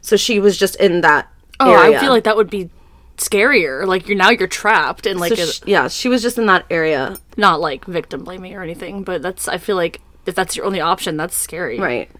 So 0.00 0.16
she 0.16 0.40
was 0.40 0.58
just 0.58 0.76
in 0.76 1.00
that. 1.02 1.28
oh, 1.60 1.72
area. 1.74 1.96
I 1.96 2.00
feel 2.00 2.10
like 2.10 2.24
that 2.24 2.36
would 2.36 2.50
be 2.50 2.70
scarier. 3.16 3.86
Like 3.86 4.08
you're 4.08 4.18
now 4.18 4.30
you're 4.30 4.48
trapped 4.48 5.06
and 5.06 5.20
like 5.20 5.34
So 5.34 5.42
a, 5.42 5.46
sh- 5.46 5.60
yeah, 5.66 5.88
she 5.88 6.08
was 6.08 6.22
just 6.22 6.38
in 6.38 6.46
that 6.46 6.66
area, 6.70 7.16
not 7.36 7.60
like 7.60 7.84
victim 7.84 8.24
blaming 8.24 8.54
or 8.54 8.62
anything, 8.62 9.02
but 9.04 9.22
that's 9.22 9.48
I 9.48 9.58
feel 9.58 9.76
like 9.76 10.00
if 10.26 10.34
that's 10.34 10.56
your 10.56 10.66
only 10.66 10.80
option, 10.80 11.16
that's 11.16 11.36
scary. 11.36 11.78
Right. 11.78 12.10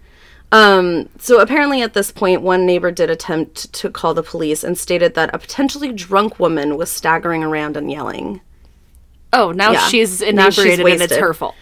Um, 0.51 1.09
so 1.19 1.41
apparently 1.41 1.81
at 1.81 1.93
this 1.93 2.11
point, 2.11 2.41
one 2.41 2.65
neighbor 2.65 2.91
did 2.91 3.09
attempt 3.09 3.73
to 3.73 3.89
call 3.89 4.13
the 4.13 4.23
police 4.23 4.63
and 4.63 4.77
stated 4.77 5.15
that 5.15 5.33
a 5.33 5.39
potentially 5.39 5.91
drunk 5.91 6.39
woman 6.39 6.77
was 6.77 6.89
staggering 6.89 7.43
around 7.43 7.75
and 7.75 7.91
yelling. 7.91 8.41
Oh, 9.35 9.51
now 9.51 9.71
Yeah. 9.71 9.87
she's 9.87 10.21
Now 10.21 10.49
she's 10.49 10.65
inebriated 10.65 10.85
and 10.93 11.01
it's 11.01 11.15
her 11.17 11.33
fault. 11.33 11.55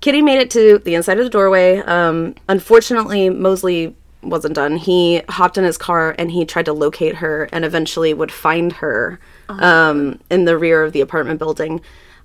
Kitty 0.00 0.22
made 0.22 0.38
it 0.38 0.50
to 0.52 0.78
the 0.84 0.94
inside 0.94 1.18
of 1.18 1.24
the 1.24 1.30
doorway. 1.30 1.78
Um, 1.78 2.34
unfortunately, 2.48 3.30
Moseley 3.30 3.94
wasn't 4.22 4.54
done. 4.54 4.76
He 4.76 5.22
hopped 5.28 5.56
in 5.58 5.64
his 5.64 5.78
car 5.78 6.14
and 6.18 6.30
he 6.30 6.44
tried 6.44 6.64
to 6.66 6.72
locate 6.72 7.16
her 7.16 7.48
and 7.52 7.64
eventually 7.64 8.12
would 8.14 8.32
find 8.32 8.72
her 8.74 9.18
um, 9.48 10.18
in 10.30 10.44
the 10.46 10.56
rear 10.58 10.82
of 10.82 10.92
the 10.92 11.00
apartment 11.00 11.38
building. 11.38 11.80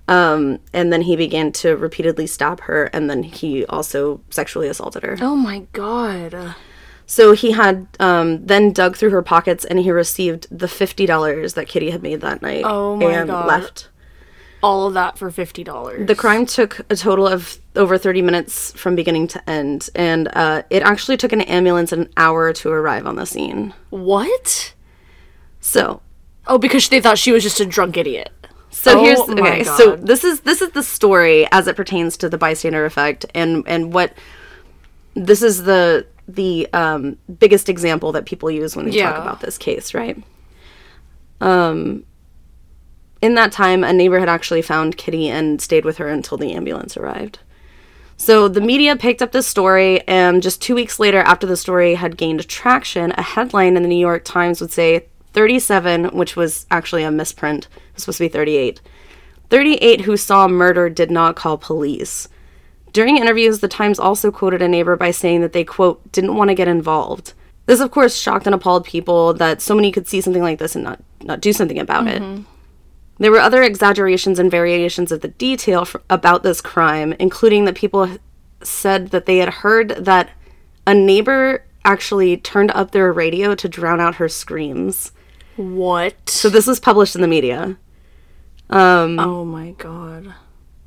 Um, 0.07 0.59
and 0.74 0.91
then 0.91 1.03
he 1.03 1.15
began 1.15 1.51
to 1.53 1.75
repeatedly 1.77 2.25
stab 2.25 2.62
her, 2.62 2.86
and 2.86 3.07
then 3.12 3.21
he 3.21 3.63
also 3.67 4.21
sexually 4.31 4.67
assaulted 4.67 5.03
her. 5.03 5.17
Oh 5.21 5.36
my 5.36 5.67
god. 5.71 6.55
So 7.05 7.33
he 7.33 7.51
had 7.51 7.86
um, 8.00 8.43
then 8.43 8.74
dug 8.74 8.95
through 8.98 9.12
her 9.12 9.21
pockets, 9.21 9.65
and 9.65 9.77
he 9.77 9.91
received 9.91 10.48
the 10.50 10.67
fifty 10.67 11.05
dollars 11.05 11.53
that 11.53 11.67
Kitty 11.67 11.91
had 11.91 12.01
made 12.01 12.21
that 12.21 12.41
night, 12.41 12.63
Oh 12.65 12.95
my 12.95 13.12
and 13.12 13.27
God. 13.29 13.45
left. 13.48 13.89
All 14.62 14.88
of 14.88 14.94
that 14.96 15.18
for 15.18 15.32
fifty 15.32 15.63
dollars. 15.63 16.08
The 16.08 16.16
crime 16.16 16.46
took 16.46 16.82
a 16.89 16.96
total 16.96 17.28
of 17.28 17.58
over 17.75 17.98
30 17.98 18.22
minutes 18.22 18.72
from 18.74 18.96
beginning 18.96 19.28
to 19.30 19.50
end, 19.50 19.89
and 19.96 20.28
uh, 20.34 20.63
it 20.70 20.84
actually 20.84 21.16
took 21.18 21.32
an 21.32 21.42
ambulance 21.42 21.92
an 21.94 22.10
hour 22.18 22.51
to 22.54 22.70
arrive 22.70 23.06
on 23.08 23.16
the 23.16 23.25
scene. 23.25 23.74
What? 23.89 24.74
So, 25.62 26.01
Oh, 26.48 26.58
because 26.58 26.89
they 26.89 27.00
thought 27.00 27.18
she 27.18 27.32
was 27.32 27.44
just 27.44 27.60
a 27.60 27.66
drunk 27.66 27.96
idiot. 27.96 28.32
so 28.72 29.00
Oh 29.00 29.04
here's 29.04 29.20
okay. 29.20 29.63
So 29.63 29.96
this 29.96 30.24
is 30.24 30.42
this 30.42 30.62
is 30.62 30.72
the 30.72 30.84
story 30.84 31.48
as 31.51 31.68
it 31.68 31.75
pertains 31.75 32.18
to 32.18 32.28
the 32.28 32.38
bystander 32.38 32.86
effect, 32.86 33.25
and 33.36 33.63
and 33.68 33.94
what 33.94 34.13
this 35.13 35.42
is 35.42 35.63
the 35.63 36.06
the 36.28 36.68
um, 36.74 37.18
biggest 37.39 37.70
example 37.70 38.12
that 38.12 38.25
people 38.25 38.51
use 38.51 38.75
when 38.75 38.86
they 38.86 38.92
talk 39.01 39.22
about 39.22 39.42
this 39.42 39.58
case, 39.58 39.94
right? 39.94 40.22
Um, 41.42 42.04
in 43.22 43.36
that 43.36 43.52
time, 43.52 43.84
a 43.84 43.94
neighbor 43.94 44.20
had 44.20 44.30
actually 44.30 44.62
found 44.62 44.98
Kitty 44.98 45.30
and 45.30 45.62
stayed 45.62 45.86
with 45.86 45.98
her 45.98 46.08
until 46.08 46.38
the 46.38 46.54
ambulance 46.54 46.96
arrived. 46.96 47.40
So 48.18 48.48
the 48.50 48.62
media 48.62 48.96
picked 48.98 49.22
up 49.22 49.32
this 49.32 49.48
story, 49.48 50.02
and 50.08 50.44
just 50.44 50.62
two 50.62 50.76
weeks 50.76 51.00
later, 51.00 51.20
after 51.20 51.48
the 51.48 51.56
story 51.56 51.96
had 51.96 52.18
gained 52.18 52.48
traction, 52.48 53.12
a 53.12 53.22
headline 53.22 53.78
in 53.78 53.84
the 53.84 53.90
New 53.90 53.96
York 53.96 54.26
Times 54.26 54.60
would 54.60 54.72
say 54.72 55.06
37, 55.34 56.06
which 56.10 56.36
was 56.36 56.66
actually 56.70 57.04
a 57.04 57.12
misprint. 57.12 57.68
It 57.76 57.96
was 57.96 58.04
supposed 58.04 58.18
to 58.18 58.26
be 58.26 58.30
38. 58.30 58.82
38 59.50 60.02
who 60.02 60.18
saw 60.18 60.48
murder 60.48 60.90
did 60.90 61.10
not 61.10 61.36
call 61.36 61.58
police. 61.58 62.28
During 62.92 63.18
interviews, 63.18 63.60
the 63.60 63.68
Times 63.68 64.00
also 64.00 64.32
quoted 64.32 64.62
a 64.62 64.68
neighbor 64.68 64.96
by 64.96 65.12
saying 65.12 65.42
that 65.42 65.54
they, 65.54 65.64
quote, 65.64 66.12
didn't 66.12 66.36
want 66.36 66.50
to 66.50 66.56
get 66.56 66.68
involved. 66.68 67.34
This, 67.68 67.80
of 67.80 67.92
course, 67.92 68.18
shocked 68.18 68.48
and 68.48 68.56
appalled 68.56 68.84
people 68.84 69.34
that 69.36 69.62
so 69.62 69.76
many 69.76 69.92
could 69.92 70.08
see 70.08 70.22
something 70.22 70.42
like 70.42 70.60
this 70.60 70.76
and 70.76 70.84
not, 70.84 71.02
not 71.22 71.40
do 71.40 71.54
something 71.54 71.80
about 71.80 72.08
it. 72.08 72.22
Mm-hmm. 72.22 72.44
There 73.20 73.32
were 73.32 73.40
other 73.40 73.62
exaggerations 73.62 74.40
and 74.40 74.50
variations 74.50 75.12
of 75.12 75.22
the 75.22 75.28
detail 75.28 75.82
f- 75.82 75.98
about 76.10 76.42
this 76.42 76.62
crime, 76.62 77.14
including 77.20 77.66
that 77.66 77.76
people 77.76 78.18
said 78.64 79.10
that 79.10 79.26
they 79.26 79.38
had 79.38 79.50
heard 79.50 79.90
that 79.90 80.32
a 80.88 80.94
neighbor 80.94 81.66
actually 81.84 82.38
turned 82.38 82.72
up 82.72 82.92
their 82.92 83.12
radio 83.12 83.56
to 83.56 83.70
drown 83.70 84.00
out 84.00 84.16
her 84.16 84.30
screams. 84.30 85.12
What? 85.58 86.30
So 86.30 86.50
this 86.50 86.66
was 86.68 86.80
published 86.80 87.16
in 87.16 87.22
the 87.22 87.28
media. 87.28 87.78
Um, 88.70 89.20
oh 89.20 89.44
my 89.44 89.72
god. 89.72 90.34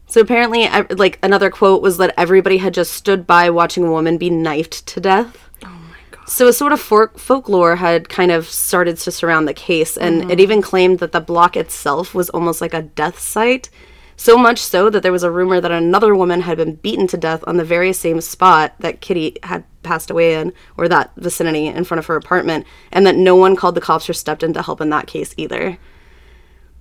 So 0.06 0.20
apparently, 0.20 0.68
like 0.90 1.18
another 1.22 1.50
quote 1.50 1.82
was 1.82 1.96
that 1.98 2.14
everybody 2.16 2.58
had 2.58 2.74
just 2.74 2.92
stood 2.92 3.26
by 3.26 3.50
watching 3.50 3.84
a 3.84 3.90
woman 3.90 4.18
be 4.18 4.30
knifed 4.30 4.86
to 4.88 5.00
death. 5.00 5.50
So 6.26 6.48
a 6.48 6.52
sort 6.52 6.72
of 6.72 6.80
folk- 6.80 7.18
folklore 7.18 7.76
had 7.76 8.08
kind 8.08 8.30
of 8.30 8.48
started 8.48 8.96
to 8.98 9.10
surround 9.10 9.46
the 9.46 9.54
case, 9.54 9.96
and 9.96 10.22
Mm-hmm. 10.22 10.30
it 10.30 10.40
even 10.40 10.62
claimed 10.62 10.98
that 11.00 11.12
the 11.12 11.20
block 11.20 11.56
itself 11.56 12.14
was 12.14 12.30
almost 12.30 12.60
like 12.60 12.74
a 12.74 12.82
death 12.82 13.18
site. 13.18 13.68
So 14.16 14.36
much 14.38 14.60
so 14.60 14.88
that 14.88 15.02
there 15.02 15.10
was 15.10 15.24
a 15.24 15.30
rumor 15.30 15.60
that 15.60 15.72
another 15.72 16.14
woman 16.14 16.42
had 16.42 16.56
been 16.58 16.76
beaten 16.76 17.06
to 17.08 17.16
death 17.16 17.42
on 17.46 17.56
the 17.56 17.64
very 17.64 17.92
same 17.92 18.20
spot 18.20 18.74
that 18.78 19.00
Kitty 19.00 19.36
had 19.42 19.64
passed 19.82 20.10
away 20.10 20.34
in, 20.34 20.52
or 20.76 20.86
that 20.88 21.10
vicinity 21.16 21.66
in 21.66 21.82
front 21.84 21.98
of 21.98 22.06
her 22.06 22.16
apartment, 22.16 22.66
and 22.92 23.04
that 23.04 23.16
no 23.16 23.34
one 23.34 23.56
called 23.56 23.74
the 23.74 23.80
cops 23.80 24.08
or 24.08 24.12
stepped 24.12 24.42
in 24.42 24.52
to 24.52 24.62
help 24.62 24.80
in 24.80 24.90
that 24.90 25.08
case 25.08 25.34
either. 25.36 25.76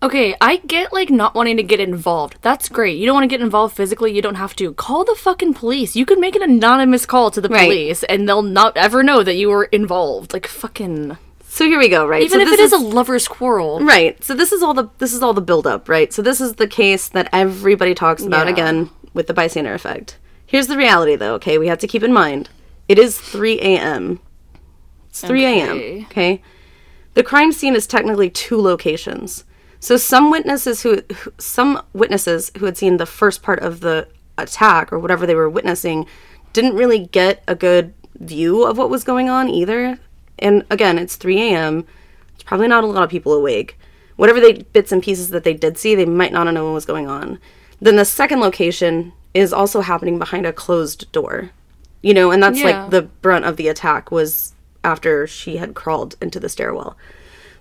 Okay, 0.03 0.35
I 0.41 0.57
get 0.57 0.91
like 0.91 1.11
not 1.11 1.35
wanting 1.35 1.57
to 1.57 1.63
get 1.63 1.79
involved. 1.79 2.37
That's 2.41 2.69
great. 2.69 2.97
You 2.97 3.05
don't 3.05 3.13
want 3.13 3.23
to 3.23 3.27
get 3.35 3.41
involved 3.41 3.75
physically, 3.75 4.11
you 4.15 4.21
don't 4.21 4.35
have 4.35 4.55
to. 4.55 4.73
Call 4.73 5.03
the 5.05 5.13
fucking 5.15 5.53
police. 5.53 5.95
You 5.95 6.07
can 6.07 6.19
make 6.19 6.35
an 6.35 6.41
anonymous 6.41 7.05
call 7.05 7.29
to 7.31 7.39
the 7.41 7.49
Right. 7.49 7.65
police 7.65 8.01
and 8.03 8.27
they'll 8.27 8.41
not 8.41 8.75
ever 8.75 9.03
know 9.03 9.21
that 9.21 9.35
you 9.35 9.49
were 9.49 9.65
involved. 9.65 10.33
Like 10.33 10.47
fucking 10.47 11.17
So 11.47 11.65
here 11.65 11.77
we 11.77 11.87
go, 11.87 12.07
right? 12.07 12.23
even 12.23 12.39
so 12.39 12.41
if 12.41 12.49
this 12.49 12.59
it 12.59 12.63
is, 12.63 12.73
a 12.73 12.77
lover's 12.77 13.27
quarrel. 13.27 13.79
Right. 13.79 14.21
So 14.23 14.33
this 14.33 14.51
is 14.51 14.63
all 14.63 14.73
the 14.73 14.89
this 14.97 15.13
is 15.13 15.21
all 15.21 15.33
the 15.33 15.41
build 15.41 15.67
up, 15.67 15.87
right? 15.87 16.11
So 16.11 16.23
this 16.23 16.41
is 16.41 16.55
the 16.55 16.67
case 16.67 17.07
that 17.09 17.29
everybody 17.31 17.93
talks 17.93 18.23
about 18.25 18.47
Yeah. 18.47 18.53
again 18.53 18.89
with 19.13 19.27
the 19.27 19.33
bystander 19.35 19.73
effect. 19.75 20.17
Here's 20.47 20.65
the 20.67 20.77
reality 20.77 21.15
though, 21.15 21.35
okay? 21.35 21.59
We 21.59 21.67
have 21.67 21.79
to 21.79 21.87
keep 21.87 22.01
in 22.01 22.11
mind. 22.11 22.49
It 22.89 22.97
is 22.97 23.19
3 23.19 23.59
a.m. 23.59 24.19
It's 25.09 25.21
3 25.21 25.45
a.m. 25.45 25.77
Okay. 25.77 26.07
Okay. 26.09 26.41
The 27.13 27.23
crime 27.23 27.51
scene 27.51 27.75
is 27.75 27.85
technically 27.85 28.29
two 28.31 28.59
locations. 28.59 29.43
So 29.81 29.97
some 29.97 30.29
witnesses 30.29 30.83
who, 30.83 31.01
some 31.39 31.81
witnesses 31.91 32.51
who 32.59 32.65
had 32.65 32.77
seen 32.77 32.97
the 32.97 33.05
first 33.07 33.41
part 33.41 33.59
of 33.59 33.79
the 33.81 34.07
attack 34.37 34.93
or 34.93 34.99
whatever 34.99 35.25
they 35.25 35.35
were 35.35 35.49
witnessing 35.49 36.05
didn't 36.53 36.75
really 36.75 37.07
get 37.07 37.43
a 37.47 37.55
good 37.55 37.93
view 38.19 38.63
of 38.63 38.77
what 38.77 38.91
was 38.91 39.03
going 39.03 39.27
on 39.27 39.49
either. 39.49 39.97
And 40.37 40.63
again, 40.69 40.99
it's 40.99 41.15
3 41.15 41.41
a.m. 41.41 41.85
It's 42.35 42.43
probably 42.43 42.67
not 42.67 42.83
a 42.83 42.87
lot 42.87 43.03
of 43.03 43.09
people 43.09 43.33
awake. 43.33 43.77
Whatever 44.17 44.39
they 44.39 44.53
bits 44.53 44.91
and 44.91 45.01
pieces 45.01 45.31
that 45.31 45.43
they 45.43 45.55
did 45.55 45.79
see, 45.79 45.95
they 45.95 46.05
might 46.05 46.31
not 46.31 46.45
have 46.45 46.53
known 46.53 46.65
what 46.69 46.75
was 46.75 46.85
going 46.85 47.07
on. 47.07 47.39
Then 47.81 47.95
the 47.95 48.05
second 48.05 48.39
location 48.39 49.13
is 49.33 49.51
also 49.51 49.81
happening 49.81 50.19
behind 50.19 50.45
a 50.45 50.53
closed 50.53 51.11
door. 51.11 51.49
You 52.03 52.13
know, 52.13 52.29
and 52.29 52.41
that's 52.43 52.59
Yeah. 52.59 52.81
like 52.83 52.91
the 52.91 53.01
brunt 53.01 53.45
of 53.45 53.57
the 53.57 53.67
attack 53.67 54.11
was 54.11 54.53
after 54.83 55.25
she 55.25 55.57
had 55.57 55.73
crawled 55.73 56.15
into 56.21 56.39
the 56.39 56.49
stairwell. 56.49 56.95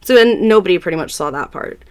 So 0.03 0.21
and 0.21 0.43
nobody 0.43 0.79
pretty 0.79 0.97
much 0.97 1.15
saw 1.15 1.31
that 1.31 1.51
part. 1.51 1.83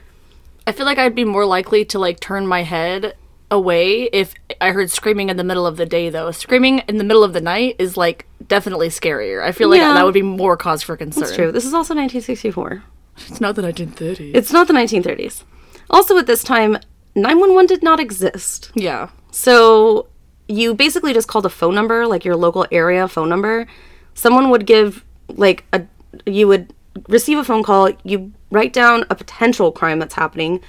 I 0.69 0.71
feel 0.71 0.85
like 0.85 0.99
I'd 0.99 1.15
be 1.15 1.25
more 1.25 1.45
likely 1.45 1.83
to 1.85 1.97
like 1.99 2.19
turn 2.19 2.45
my 2.45 2.61
head 2.61 3.15
away 3.49 4.03
if 4.13 4.35
I 4.61 4.69
heard 4.71 4.91
screaming 4.91 5.29
in 5.29 5.37
the 5.37 5.43
middle 5.43 5.65
of 5.65 5.77
the 5.77 5.85
day 5.87 6.09
though. 6.11 6.29
Screaming 6.29 6.79
in 6.87 6.97
the 6.97 7.03
middle 7.03 7.23
of 7.23 7.33
the 7.33 7.41
night 7.41 7.75
is 7.79 7.97
like 7.97 8.27
definitely 8.47 8.89
scarier. 8.89 9.41
I 9.43 9.51
feel 9.51 9.69
like 9.69 9.79
Yeah. 9.79 9.93
that 9.95 10.05
would 10.05 10.13
be 10.13 10.21
more 10.21 10.55
cause 10.57 10.83
for 10.83 10.95
concern. 10.95 11.23
It's 11.23 11.35
true. 11.35 11.51
This 11.51 11.65
is 11.65 11.73
also 11.73 11.95
1964. 11.95 12.83
It's 13.17 13.41
not 13.41 13.55
the 13.55 13.63
1930s. 13.63 14.31
It's 14.35 14.53
not 14.53 14.67
the 14.67 14.73
1930s. 14.73 15.43
Also, 15.89 16.15
at 16.19 16.27
this 16.27 16.43
time, 16.43 16.77
911 17.15 17.65
did 17.65 17.81
not 17.83 17.99
exist. 17.99 18.71
yeah. 18.75 19.09
So 19.31 20.07
you 20.47 20.75
basically 20.75 21.13
just 21.13 21.27
called 21.27 21.45
a 21.47 21.49
phone 21.49 21.73
number, 21.73 22.05
like 22.05 22.23
your 22.23 22.35
local 22.35 22.67
area 22.71 23.07
phone 23.07 23.27
number. 23.29 23.65
Someone 24.13 24.51
would 24.51 24.65
give, 24.67 25.03
like, 25.27 25.63
a, 25.73 25.81
you 26.27 26.47
would 26.47 26.73
receive 27.07 27.37
a 27.39 27.43
phone 27.43 27.63
call, 27.63 27.89
you 28.03 28.31
write 28.51 28.73
down 28.73 29.05
a 29.09 29.15
potential 29.15 29.71
crime 29.71 29.99
that's 29.99 30.15
happening, 30.15 30.61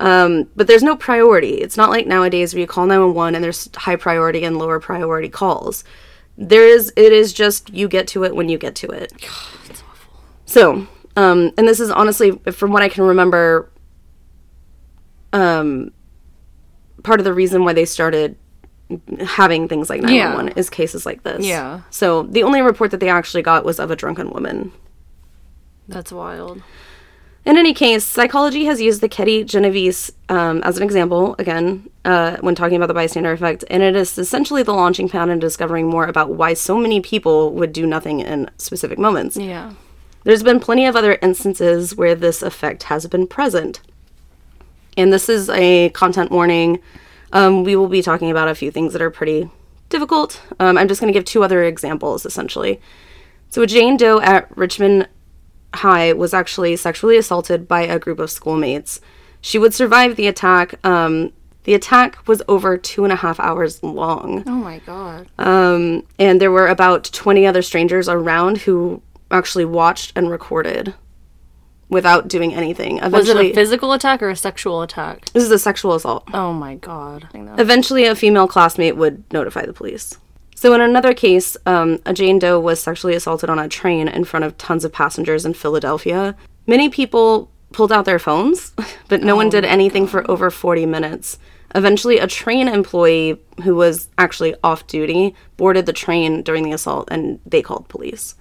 um, 0.00 0.48
but 0.56 0.66
there's 0.66 0.82
no 0.82 0.96
priority. 0.96 1.54
It's 1.54 1.76
not 1.76 1.90
like 1.90 2.06
nowadays 2.06 2.54
where 2.54 2.60
you 2.60 2.66
call 2.66 2.86
911 2.86 3.34
and 3.34 3.44
there's 3.44 3.68
high 3.76 3.96
priority 3.96 4.44
and 4.44 4.56
lower 4.56 4.80
priority 4.80 5.28
calls. 5.28 5.84
There 6.38 6.66
is, 6.66 6.92
it 6.96 7.12
is 7.12 7.32
just 7.32 7.68
you 7.70 7.86
get 7.86 8.06
to 8.08 8.24
it 8.24 8.34
when 8.34 8.48
you 8.48 8.56
get 8.56 8.74
to 8.76 8.88
it. 8.88 9.12
God, 9.20 9.76
So, 10.46 10.86
um, 11.16 11.52
and 11.58 11.68
this 11.68 11.80
is 11.80 11.90
honestly, 11.90 12.32
from 12.50 12.72
what 12.72 12.82
I 12.82 12.88
can 12.88 13.04
remember, 13.04 13.70
um, 15.32 15.92
part 17.02 17.20
of 17.20 17.24
the 17.24 17.34
reason 17.34 17.64
why 17.64 17.72
they 17.74 17.84
started 17.84 18.36
having 19.24 19.68
things 19.68 19.88
like 19.88 20.00
911 20.00 20.54
is 20.56 20.70
cases 20.70 21.06
like 21.06 21.22
this. 21.22 21.44
Yeah. 21.46 21.82
So 21.90 22.22
the 22.24 22.42
only 22.42 22.60
report 22.60 22.90
that 22.90 23.00
they 23.00 23.08
actually 23.08 23.42
got 23.42 23.64
was 23.64 23.78
of 23.78 23.90
a 23.90 23.96
drunken 23.96 24.30
woman. 24.30 24.72
That's 25.88 26.10
wild. 26.10 26.62
In 27.46 27.56
any 27.56 27.72
case, 27.72 28.04
psychology 28.04 28.66
has 28.66 28.82
used 28.82 29.00
the 29.00 29.08
Kitty 29.08 29.44
Genovese 29.44 30.12
um, 30.28 30.62
as 30.62 30.76
an 30.76 30.82
example, 30.82 31.34
again, 31.38 31.88
uh, 32.04 32.36
when 32.40 32.54
talking 32.54 32.76
about 32.76 32.88
the 32.88 32.94
bystander 32.94 33.32
effect, 33.32 33.64
and 33.70 33.82
it 33.82 33.96
is 33.96 34.18
essentially 34.18 34.62
the 34.62 34.74
launching 34.74 35.08
pad 35.08 35.30
in 35.30 35.38
discovering 35.38 35.86
more 35.86 36.04
about 36.04 36.30
why 36.30 36.52
so 36.52 36.76
many 36.76 37.00
people 37.00 37.52
would 37.52 37.72
do 37.72 37.86
nothing 37.86 38.20
in 38.20 38.50
specific 38.58 38.98
moments. 38.98 39.38
Yeah. 39.38 39.72
There's 40.24 40.42
been 40.42 40.60
plenty 40.60 40.84
of 40.84 40.96
other 40.96 41.18
instances 41.22 41.96
where 41.96 42.14
this 42.14 42.42
effect 42.42 42.84
has 42.84 43.06
been 43.06 43.26
present. 43.26 43.80
And 44.98 45.10
this 45.10 45.30
is 45.30 45.48
a 45.48 45.88
content 45.90 46.30
warning. 46.30 46.78
Um, 47.32 47.64
we 47.64 47.74
will 47.74 47.88
be 47.88 48.02
talking 48.02 48.30
about 48.30 48.48
a 48.48 48.54
few 48.54 48.70
things 48.70 48.92
that 48.92 49.00
are 49.00 49.10
pretty 49.10 49.48
difficult. 49.88 50.42
Um, 50.58 50.76
I'm 50.76 50.88
just 50.88 51.00
going 51.00 51.12
to 51.12 51.16
give 51.18 51.24
two 51.24 51.42
other 51.42 51.64
examples, 51.64 52.26
essentially. 52.26 52.82
So, 53.48 53.62
a 53.62 53.66
Jane 53.66 53.96
Doe 53.96 54.20
at 54.20 54.54
Richmond 54.56 55.08
High 55.74 56.12
was 56.12 56.34
actually 56.34 56.76
sexually 56.76 57.16
assaulted 57.16 57.68
by 57.68 57.82
a 57.82 57.98
group 57.98 58.18
of 58.18 58.30
schoolmates. 58.30 59.00
She 59.40 59.58
would 59.58 59.72
survive 59.72 60.16
the 60.16 60.26
attack. 60.26 60.74
Um, 60.84 61.32
the 61.64 61.74
attack 61.74 62.26
was 62.26 62.42
over 62.48 62.76
two 62.76 63.04
and 63.04 63.12
a 63.12 63.16
half 63.16 63.38
hours 63.38 63.82
long. 63.82 64.42
Oh 64.46 64.52
my 64.52 64.78
god. 64.80 65.28
Um, 65.38 66.04
and 66.18 66.40
there 66.40 66.50
were 66.50 66.66
about 66.66 67.04
20 67.04 67.46
other 67.46 67.62
strangers 67.62 68.08
around 68.08 68.58
who 68.58 69.02
actually 69.30 69.64
watched 69.64 70.12
and 70.16 70.30
recorded 70.30 70.94
without 71.88 72.28
doing 72.28 72.54
anything. 72.54 73.00
Was 73.10 73.28
it 73.28 73.36
a 73.36 73.52
physical 73.52 73.92
attack 73.92 74.22
or 74.22 74.30
a 74.30 74.36
sexual 74.36 74.82
attack? 74.82 75.26
this 75.32 75.42
is 75.42 75.50
a 75.50 75.58
sexual 75.58 75.94
assault. 75.94 76.24
Oh 76.32 76.52
my 76.52 76.76
god. 76.76 77.28
Eventually, 77.34 78.04
a 78.06 78.14
female 78.14 78.48
classmate 78.48 78.96
would 78.96 79.22
notify 79.32 79.66
the 79.66 79.72
police. 79.72 80.16
So, 80.60 80.74
in 80.74 80.82
another 80.82 81.14
case, 81.14 81.56
um, 81.64 82.00
a 82.04 82.12
Jane 82.12 82.38
Doe 82.38 82.60
was 82.60 82.82
sexually 82.82 83.14
assaulted 83.14 83.48
on 83.48 83.58
a 83.58 83.66
train 83.66 84.08
in 84.08 84.24
front 84.24 84.44
of 84.44 84.58
tons 84.58 84.84
of 84.84 84.92
passengers 84.92 85.46
in 85.46 85.54
Philadelphia. 85.54 86.36
Many 86.66 86.90
people 86.90 87.50
pulled 87.72 87.90
out 87.90 88.04
their 88.04 88.18
phones, 88.18 88.74
but 89.08 89.22
no 89.22 89.34
one 89.34 89.48
did 89.48 89.64
anything 89.64 90.06
for 90.06 90.30
over 90.30 90.50
40 90.50 90.84
minutes. 90.84 91.38
Eventually, 91.74 92.18
a 92.18 92.26
train 92.26 92.68
employee 92.68 93.40
who 93.64 93.74
was 93.74 94.10
actually 94.18 94.54
off 94.62 94.86
duty 94.86 95.34
boarded 95.56 95.86
the 95.86 95.94
train 95.94 96.42
during 96.42 96.62
the 96.64 96.72
assault 96.72 97.08
and 97.10 97.40
they 97.46 97.62
called 97.62 97.88
police. 97.88 98.34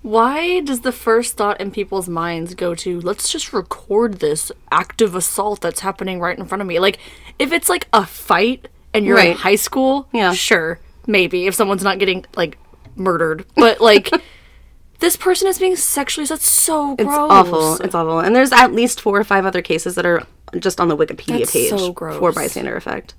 Why 0.00 0.60
does 0.60 0.80
the 0.80 0.92
first 0.92 1.36
thought 1.36 1.60
in 1.60 1.72
people's 1.72 2.08
minds 2.08 2.54
go 2.54 2.74
to 2.76 3.02
let's 3.02 3.28
just 3.28 3.52
record 3.52 4.14
this 4.20 4.50
active 4.70 5.14
assault 5.14 5.60
that's 5.60 5.80
happening 5.80 6.20
right 6.20 6.38
in 6.38 6.46
front 6.46 6.62
of 6.62 6.66
me? 6.66 6.78
Like 6.78 6.98
if 7.38 7.52
it's 7.52 7.68
like 7.68 7.86
a 7.92 8.06
fight 8.06 8.68
and 8.94 9.04
you're 9.04 9.18
in 9.18 9.36
high 9.36 9.56
school, 9.56 10.08
Yeah. 10.10 10.32
sure, 10.32 10.80
maybe 11.06 11.46
if 11.46 11.54
someone's 11.54 11.84
not 11.84 11.98
getting 11.98 12.24
like 12.36 12.58
murdered. 12.96 13.44
But 13.54 13.80
like 13.80 14.10
this 15.00 15.16
person 15.16 15.48
is 15.48 15.58
being 15.58 15.76
sexually 15.76 16.26
that's 16.26 16.46
so 16.46 16.96
gross. 16.96 17.08
It's 17.08 17.16
awful. 17.16 17.74
It's 17.76 17.94
awful. 17.94 18.20
And 18.20 18.34
there's 18.34 18.52
at 18.52 18.72
least 18.72 19.00
four 19.00 19.18
or 19.18 19.24
five 19.24 19.44
other 19.44 19.62
cases 19.62 19.94
that 19.96 20.06
are 20.06 20.26
just 20.58 20.80
on 20.80 20.88
the 20.88 20.96
Wikipedia 20.96 21.40
That's 21.40 21.52
page 21.52 21.70
so 21.70 21.92
for 21.94 22.32
bystander 22.32 22.76
effect. 22.76 23.14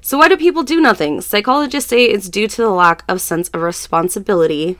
So 0.00 0.18
why 0.18 0.28
do 0.28 0.36
people 0.36 0.62
do 0.62 0.80
nothing? 0.80 1.20
Psychologists 1.20 1.90
say 1.90 2.04
it's 2.04 2.28
due 2.28 2.46
to 2.48 2.62
the 2.62 2.70
lack 2.70 3.04
of 3.08 3.20
sense 3.20 3.48
of 3.48 3.62
responsibility 3.62 4.78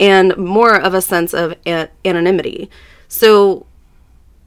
and 0.00 0.36
more 0.36 0.74
of 0.78 0.92
a 0.92 1.00
sense 1.00 1.32
of 1.32 1.54
a- 1.66 1.88
anonymity. 2.04 2.68
So 3.08 3.66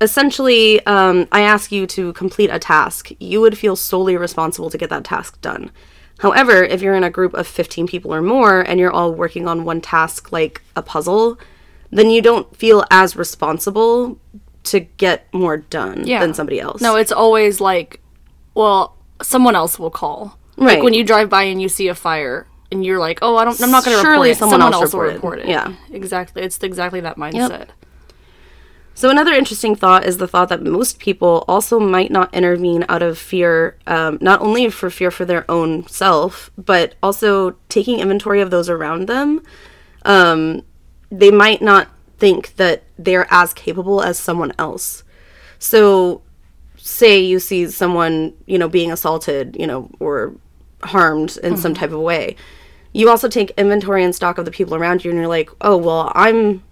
essentially, 0.01 0.85
um, 0.85 1.27
I 1.31 1.41
ask 1.41 1.71
you 1.71 1.87
to 1.87 2.13
complete 2.13 2.49
a 2.49 2.59
task. 2.59 3.11
You 3.19 3.41
would 3.41 3.57
feel 3.57 3.75
solely 3.75 4.17
responsible 4.17 4.69
to 4.69 4.77
get 4.77 4.89
that 4.89 5.03
task 5.05 5.39
done. 5.41 5.71
However, 6.19 6.63
if 6.63 6.81
you're 6.81 6.95
in 6.95 7.03
a 7.03 7.09
group 7.09 7.33
of 7.33 7.47
15 7.47 7.87
people 7.87 8.13
or 8.13 8.21
more 8.21 8.61
and 8.61 8.79
you're 8.79 8.91
all 8.91 9.13
working 9.13 9.47
on 9.47 9.63
one 9.65 9.81
task 9.81 10.31
like 10.31 10.61
a 10.75 10.81
puzzle, 10.81 11.39
then 11.91 12.09
you 12.09 12.21
don't 12.21 12.55
feel 12.55 12.83
as 12.91 13.15
responsible 13.15 14.19
to 14.63 14.81
get 14.81 15.27
more 15.33 15.57
done 15.57 16.05
Yeah. 16.05 16.19
than 16.19 16.33
somebody 16.33 16.59
else. 16.59 16.81
No, 16.81 16.95
it's 16.97 17.11
always 17.11 17.59
like, 17.61 18.01
well, 18.53 18.95
someone 19.21 19.55
else 19.55 19.79
will 19.79 19.89
call. 19.89 20.37
Right. 20.57 20.75
Like 20.75 20.83
when 20.83 20.93
you 20.93 21.03
drive 21.03 21.29
by 21.29 21.43
and 21.43 21.61
you 21.61 21.69
see 21.69 21.87
a 21.87 21.95
fire 21.95 22.45
and 22.71 22.85
you're 22.85 22.99
like, 22.99 23.19
oh, 23.21 23.37
I 23.37 23.45
don't, 23.45 23.59
I'm 23.61 23.71
not 23.71 23.85
going 23.85 23.95
to 23.95 23.99
report 24.01 24.15
Surely 24.15 24.31
it. 24.31 24.37
someone 24.37 24.61
else 24.61 24.93
will 24.93 24.99
report 25.01 25.39
it. 25.39 25.47
Yeah. 25.47 25.73
exactly. 25.91 26.43
It's 26.43 26.61
exactly 26.61 26.99
that 27.01 27.15
mindset. 27.15 27.69
So 28.99 29.09
another 29.09 29.31
interesting 29.31 29.75
thought 29.75 30.03
is 30.03 30.17
the 30.17 30.27
thought 30.27 30.49
that 30.49 30.61
most 30.61 30.99
people 30.99 31.45
also 31.47 31.79
might 31.79 32.11
not 32.11 32.33
intervene 32.33 32.83
out 32.89 33.01
of 33.01 33.17
fear, 33.17 33.77
um, 33.87 34.17
not 34.19 34.41
only 34.41 34.69
for 34.69 34.89
fear 34.89 35.09
for 35.09 35.23
their 35.23 35.49
own 35.49 35.87
self, 35.87 36.51
but 36.57 36.95
also 37.01 37.51
taking 37.69 38.01
inventory 38.01 38.41
of 38.41 38.51
those 38.51 38.69
around 38.69 39.07
them. 39.07 39.41
Um, 40.03 40.63
they 41.09 41.31
might 41.31 41.61
not 41.61 41.87
think 42.17 42.57
that 42.57 42.83
they're 42.97 43.25
as 43.31 43.53
capable 43.53 44.03
as 44.03 44.19
someone 44.19 44.51
else. 44.59 45.05
So, 45.59 46.21
say 46.75 47.21
you 47.21 47.39
see 47.39 47.67
someone, 47.67 48.33
you 48.47 48.57
know, 48.57 48.67
being 48.67 48.91
assaulted, 48.91 49.55
you 49.57 49.65
know, 49.65 49.89
or 50.01 50.35
harmed 50.83 51.37
in 51.41 51.55
some 51.55 51.73
type 51.73 51.93
of 51.93 52.01
way. 52.01 52.35
You 52.91 53.09
also 53.09 53.29
take 53.29 53.51
inventory 53.51 54.03
and 54.03 54.13
stock 54.13 54.37
of 54.37 54.43
the 54.43 54.51
people 54.51 54.75
around 54.75 55.05
you, 55.05 55.11
and 55.11 55.17
you're 55.17 55.29
like, 55.29 55.49
oh, 55.61 55.77
well, 55.77 56.11
I'm 56.15 56.63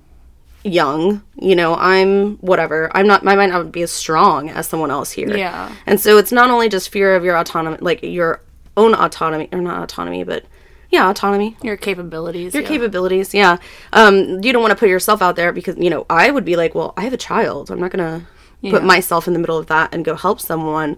young 0.64 1.22
you 1.36 1.56
know 1.56 1.76
i'm 1.76 2.36
whatever 2.38 2.90
i'm 2.96 3.08
not 3.08 3.24
my 3.24 3.36
might 3.36 3.50
not 3.50 3.72
be 3.72 3.82
as 3.84 3.92
strong 3.92 4.50
as 4.50 4.68
someone 4.68 4.92
else 4.92 5.12
here 5.12 5.36
Yeah. 5.38 5.74
and 5.86 6.00
so 6.00 6.18
it's 6.18 6.32
not 6.32 6.50
only 6.50 6.68
just 6.68 6.90
fear 6.90 7.16
of 7.16 7.24
your 7.24 7.38
autonomy 7.38 7.78
like 7.80 8.02
your 8.04 8.42
own 8.76 8.94
autonomy 8.94 9.48
or 9.54 9.62
not 9.62 9.82
autonomy 9.84 10.24
but 10.24 10.44
yeah 10.90 11.10
autonomy 11.10 11.56
Your 11.62 11.78
capabilities. 11.78 12.54
your 12.54 12.64
yeah. 12.64 12.70
capabilities 12.70 13.34
yeah 13.34 13.58
um 13.94 14.42
you 14.44 14.52
don't 14.52 14.62
want 14.62 14.72
to 14.72 14.76
put 14.76 14.90
yourself 14.90 15.22
out 15.22 15.36
there 15.36 15.54
because 15.54 15.78
you 15.78 15.90
know 15.90 16.06
i 16.10 16.32
would 16.32 16.44
be 16.46 16.56
like 16.56 16.76
well 16.76 16.94
i 16.98 17.02
have 17.04 17.14
a 17.14 17.18
child 17.18 17.72
i'm 17.72 17.80
not 17.80 17.92
gonna 17.92 18.28
put 18.70 18.84
myself 18.84 19.28
in 19.28 19.34
the 19.34 19.40
middle 19.40 19.58
of 19.58 19.68
that 19.68 19.94
and 19.94 20.04
go 20.04 20.16
help 20.16 20.42
someone 20.42 20.98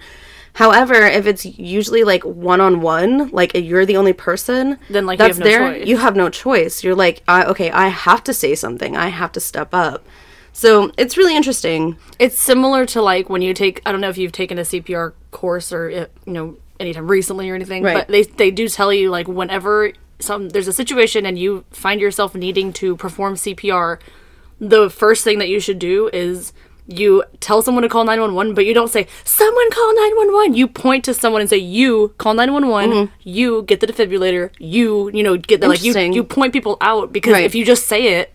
however 0.54 0.96
if 0.96 1.26
it's 1.26 1.46
usually 1.46 2.04
like 2.04 2.24
one-on-one 2.24 3.30
like 3.30 3.52
you're 3.56 3.86
the 3.86 3.98
only 3.98 4.14
person 4.14 4.78
Then, 4.90 5.06
like, 5.06 5.20
you 5.20 5.26
that's 5.26 5.38
have 5.38 5.46
no 5.46 5.52
there. 5.52 5.74
choice. 5.74 5.88
you 5.88 5.98
have 5.98 6.16
no 6.16 6.30
choice. 6.30 6.84
You're 6.84 6.96
like 6.96 7.24
I, 7.28 7.46
okay 7.46 7.72
i 7.72 7.88
have 7.88 8.24
to 8.26 8.34
say 8.34 8.56
something. 8.56 8.96
I 8.98 9.08
have 9.08 9.32
to 9.34 9.40
step 9.40 9.74
up. 9.74 10.06
So 10.52 10.92
it's 10.98 11.16
really 11.16 11.36
interesting. 11.36 11.96
It's 12.18 12.38
similar 12.38 12.86
to 12.88 13.02
like 13.02 13.30
when 13.30 13.42
you 13.42 13.54
take 13.54 13.82
I 13.86 13.92
don't 13.92 14.02
know 14.02 14.10
if 14.10 14.18
you've 14.18 14.32
taken 14.34 14.58
a 14.58 14.64
CPR 14.64 15.14
course 15.32 15.72
or 15.72 15.90
uh, 15.90 16.06
you 16.26 16.34
know 16.34 16.58
anytime 16.80 17.08
recently 17.08 17.50
or 17.50 17.56
anything, 17.56 17.84
Right. 17.84 17.94
but 17.94 18.08
they 18.08 18.24
they 18.24 18.52
do 18.52 18.68
tell 18.68 18.92
you 18.92 19.10
like 19.10 19.28
whenever 19.28 19.94
some 20.20 20.50
there's 20.50 20.68
a 20.68 20.74
situation 20.74 21.26
and 21.26 21.38
you 21.40 21.64
find 21.72 22.02
yourself 22.02 22.36
needing 22.36 22.74
to 22.74 22.98
perform 22.98 23.36
CPR, 23.36 24.00
the 24.60 24.90
first 24.90 25.24
thing 25.24 25.40
that 25.40 25.48
you 25.50 25.60
should 25.62 25.80
do 25.80 26.10
is 26.12 26.52
you 26.90 27.24
tell 27.40 27.62
someone 27.62 27.84
to 27.84 27.90
call 27.90 28.04
911 28.04 28.54
but 28.56 28.66
you 28.66 28.74
don't 28.74 28.90
say 28.90 29.08
someone 29.24 29.72
call 29.72 29.96
911 29.96 30.56
you 30.56 30.68
point 30.68 31.06
to 31.06 31.14
someone 31.14 31.42
and 31.42 31.50
say 31.50 31.58
you 31.58 32.10
call 32.18 32.34
911 32.34 32.90
mm-hmm. 32.90 33.14
you 33.24 33.64
get 33.64 33.80
the 33.80 33.88
defibrillator. 33.88 34.50
You 34.58 35.12
you 35.14 35.24
know 35.24 35.38
get 35.38 35.62
the 35.62 35.68
like 35.68 35.84
you 35.84 35.94
you 35.98 36.24
point 36.24 36.54
people 36.54 36.78
out 36.82 37.14
because 37.14 37.34
Right. 37.34 37.46
if 37.46 37.54
you 37.54 37.64
just 37.64 37.88
say 37.88 38.20
it 38.20 38.34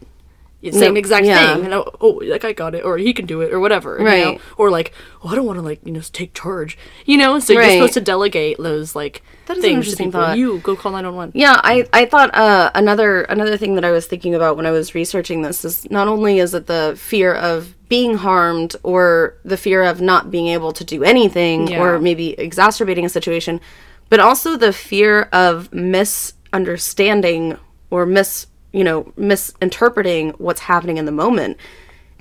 same 0.72 0.94
No, 0.94 0.98
exact 0.98 1.26
yeah. 1.26 1.54
thing. 1.56 1.64
And, 1.66 1.74
oh, 1.74 1.90
oh, 2.00 2.20
that 2.28 2.40
guy 2.40 2.52
got 2.52 2.74
it, 2.74 2.84
or 2.84 2.96
he 2.98 3.12
can 3.12 3.26
do 3.26 3.40
it, 3.42 3.52
or 3.52 3.60
whatever. 3.60 3.98
you 3.98 4.04
know? 4.04 4.10
Right. 4.10 4.40
Or 4.56 4.70
like, 4.70 4.92
oh, 5.22 5.28
I 5.30 5.34
don't 5.34 5.46
want 5.46 5.58
to 5.58 5.62
like 5.62 5.80
you 5.84 5.92
know 5.92 6.00
take 6.12 6.34
charge. 6.34 6.78
You 7.06 7.16
know, 7.18 7.38
so 7.38 7.52
you're 7.52 7.62
supposed 7.68 7.94
to 7.94 8.00
delegate 8.00 8.56
those 8.58 8.94
like 8.96 9.22
That 9.46 9.56
is 9.58 9.62
things 9.62 9.72
to 9.72 9.78
interesting 9.78 10.06
people. 10.08 10.20
thought. 10.20 10.38
You 10.38 10.58
go 10.60 10.76
call 10.76 10.92
nine 10.92 11.04
one 11.04 11.14
one. 11.16 11.32
Yeah, 11.34 11.60
I, 11.62 11.86
I 11.92 12.06
thought 12.06 12.34
uh, 12.34 12.70
another 12.74 13.22
another 13.22 13.56
thing 13.56 13.74
that 13.74 13.84
I 13.84 13.90
was 13.90 14.06
thinking 14.06 14.34
about 14.34 14.56
when 14.56 14.66
I 14.66 14.70
was 14.70 14.94
researching 14.94 15.42
this 15.42 15.64
is 15.64 15.90
not 15.90 16.08
only 16.08 16.38
is 16.38 16.54
it 16.54 16.66
the 16.66 16.94
fear 16.98 17.34
of 17.34 17.74
being 17.88 18.16
harmed 18.16 18.74
or 18.82 19.36
the 19.44 19.56
fear 19.58 19.82
of 19.84 20.00
not 20.00 20.30
being 20.30 20.48
able 20.48 20.72
to 20.72 20.84
do 20.84 21.04
anything 21.04 21.68
Yeah. 21.68 21.80
or 21.82 22.00
maybe 22.00 22.30
exacerbating 22.40 23.04
a 23.04 23.08
situation, 23.10 23.60
but 24.08 24.20
also 24.20 24.56
the 24.56 24.72
fear 24.72 25.28
of 25.32 25.72
misunderstanding 25.72 27.58
or 27.90 28.06
mis 28.06 28.46
you 28.74 28.84
know 28.84 29.12
misinterpreting 29.16 30.30
what's 30.38 30.60
happening 30.60 30.96
in 30.98 31.04
the 31.04 31.12
moment. 31.12 31.58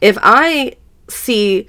If 0.02 0.18
I 0.22 0.76
see 1.10 1.68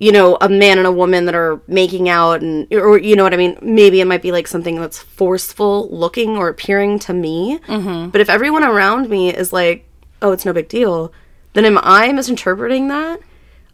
you 0.00 0.12
know, 0.12 0.38
a 0.40 0.48
man 0.48 0.78
and 0.78 0.86
a 0.86 0.92
woman 0.92 1.24
that 1.24 1.34
are 1.34 1.60
making 1.66 2.08
out 2.08 2.40
and 2.40 2.72
or 2.72 2.98
you 2.98 3.16
know 3.16 3.24
what 3.24 3.34
I 3.34 3.36
mean, 3.36 3.58
maybe 3.60 4.00
it 4.00 4.04
might 4.04 4.22
be 4.22 4.30
like 4.30 4.46
something 4.46 4.76
that's 4.76 5.00
forceful 5.00 5.88
looking 5.90 6.36
or 6.36 6.48
appearing 6.48 7.00
to 7.00 7.12
me. 7.12 7.58
Mm-hmm. 7.66 8.10
But 8.10 8.20
if 8.20 8.30
everyone 8.30 8.62
around 8.62 9.08
me 9.10 9.34
is 9.34 9.52
like, 9.52 9.84
"Oh, 10.22 10.30
it's 10.30 10.44
no 10.44 10.52
big 10.52 10.68
deal," 10.68 11.12
then 11.54 11.64
am 11.64 11.78
I 11.82 12.12
misinterpreting 12.12 12.86
that? 12.88 13.18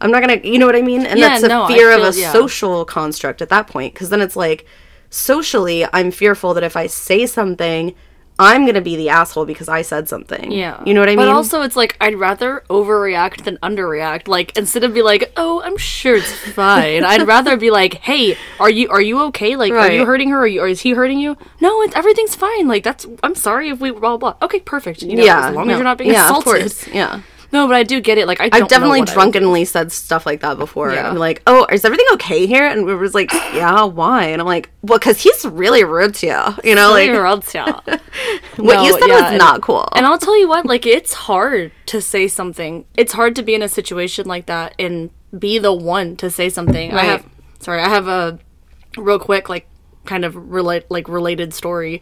I'm 0.01 0.11
not 0.11 0.21
gonna, 0.21 0.41
you 0.43 0.59
know 0.59 0.65
what 0.65 0.75
I 0.75 0.81
mean? 0.81 1.05
And 1.05 1.19
Yeah, 1.19 1.29
that's 1.29 1.43
a 1.43 1.47
no, 1.47 1.67
fear 1.67 1.91
of 1.91 2.01
a 2.01 2.19
yeah. 2.19 2.31
social 2.31 2.85
construct 2.85 3.41
at 3.41 3.49
that 3.49 3.67
point, 3.67 3.93
because 3.93 4.09
then 4.09 4.21
it's 4.21 4.35
like, 4.35 4.65
socially, 5.09 5.85
I'm 5.93 6.11
fearful 6.11 6.53
that 6.53 6.63
if 6.63 6.75
I 6.75 6.87
say 6.87 7.25
something, 7.25 7.95
I'm 8.37 8.65
gonna 8.65 8.81
be 8.81 8.95
the 8.97 9.09
asshole 9.09 9.45
because 9.45 9.69
I 9.69 9.81
said 9.81 10.09
something. 10.09 10.51
Yeah, 10.51 10.83
you 10.85 10.93
know 10.93 10.99
what 10.99 11.07
I 11.07 11.13
mean? 11.15 11.25
But 11.25 11.29
also, 11.29 11.61
it's 11.61 11.75
like 11.75 11.95
I'd 12.01 12.15
rather 12.15 12.63
overreact 12.69 13.45
than 13.45 13.57
underreact. 13.57 14.27
Like 14.27 14.57
instead 14.57 14.83
of 14.83 14.93
be 14.93 15.01
like, 15.01 15.31
"Oh, 15.37 15.61
I'm 15.61 15.77
sure 15.77 16.15
it's 16.17 16.31
fine," 16.53 17.03
I'd 17.03 17.25
rather 17.27 17.55
be 17.55 17.71
like, 17.71 17.95
"Hey, 17.95 18.37
are 18.59 18.69
you 18.69 18.89
are 18.89 19.01
you 19.01 19.21
okay? 19.23 19.55
Like, 19.55 19.71
are 19.71 19.91
you 19.91 20.05
hurting 20.05 20.29
her? 20.29 20.41
Or, 20.41 20.47
you, 20.47 20.61
or 20.61 20.67
is 20.67 20.81
he 20.81 20.91
hurting 20.91 21.19
you? 21.19 21.37
No, 21.61 21.81
it's 21.83 21.95
everything's 21.95 22.35
fine. 22.35 22.67
Like 22.67 22.83
that's 22.83 23.05
I'm 23.23 23.35
sorry 23.35 23.69
if 23.69 23.79
we 23.79 23.91
blah 23.91 24.17
blah. 24.17 24.17
blah. 24.17 24.35
Okay, 24.41 24.59
perfect. 24.59 25.01
You 25.01 25.15
know, 25.15 25.23
yeah, 25.23 25.49
as 25.49 25.55
long 25.55 25.67
no, 25.67 25.73
as 25.73 25.77
you're 25.77 25.83
not 25.85 25.97
being 25.97 26.11
yeah, 26.11 26.25
assaulted. 26.25 26.55
Of 26.55 26.61
course, 26.61 26.87
yeah. 26.89 27.21
No, 27.51 27.67
but 27.67 27.75
I 27.75 27.83
do 27.83 28.01
get 28.01 28.17
it. 28.17 28.27
Like 28.27 28.41
I 28.41 28.49
don't 28.49 28.63
I've 28.63 28.69
definitely 28.69 28.99
what 29.01 29.09
drunkenly 29.09 29.65
said 29.65 29.91
stuff 29.91 30.25
like 30.25 30.41
that 30.41 30.57
before. 30.57 30.93
Yeah. 30.93 31.09
I'm 31.09 31.15
like, 31.15 31.41
"Oh, 31.47 31.65
is 31.71 31.85
everything 31.85 32.05
okay 32.13 32.45
here?" 32.45 32.65
And 32.65 32.85
we 32.85 32.95
was 32.95 33.13
like, 33.13 33.31
"Yeah, 33.53 33.83
why?" 33.85 34.25
And 34.25 34.41
I'm 34.41 34.47
like, 34.47 34.69
"Well, 34.81 34.99
because 34.99 35.21
he's 35.21 35.45
really 35.45 35.83
rude 35.83 36.15
to 36.15 36.27
you. 36.27 36.69
You 36.69 36.75
know, 36.75 36.93
Really 36.95 37.17
like 37.17 37.53
ya. 37.53 37.79
what 37.85 38.83
you 38.85 38.91
No, 38.91 38.99
said 38.99 39.07
yeah, 39.07 39.21
was 39.21 39.29
and- 39.31 39.37
not 39.37 39.61
cool." 39.61 39.87
And 39.95 40.05
I'll 40.05 40.17
tell 40.17 40.37
you 40.39 40.47
what, 40.47 40.65
like 40.65 40.85
it's 40.85 41.13
hard 41.13 41.71
to 41.87 42.01
say 42.01 42.27
something. 42.27 42.85
It's 42.97 43.13
hard 43.13 43.35
to 43.37 43.43
be 43.43 43.53
in 43.55 43.61
a 43.61 43.69
situation 43.69 44.25
like 44.27 44.47
that 44.47 44.73
and 44.79 45.09
be 45.37 45.57
the 45.59 45.73
one 45.73 46.15
to 46.17 46.29
say 46.29 46.49
something. 46.49 46.93
I 46.93 47.03
have 47.03 47.25
sorry, 47.59 47.81
I 47.81 47.89
have 47.89 48.07
a 48.07 48.39
real 48.97 49.19
quick 49.19 49.49
like 49.49 49.67
kind 50.05 50.23
of 50.25 50.35
relate 50.35 50.89
like 50.89 51.07
related 51.07 51.53
story. 51.53 52.01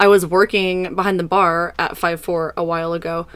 I 0.00 0.08
was 0.08 0.26
working 0.26 0.94
behind 0.94 1.20
the 1.20 1.24
bar 1.24 1.72
at 1.78 1.96
Five 1.96 2.20
Four 2.20 2.52
a 2.56 2.64
while 2.64 2.92
ago. 2.94 3.26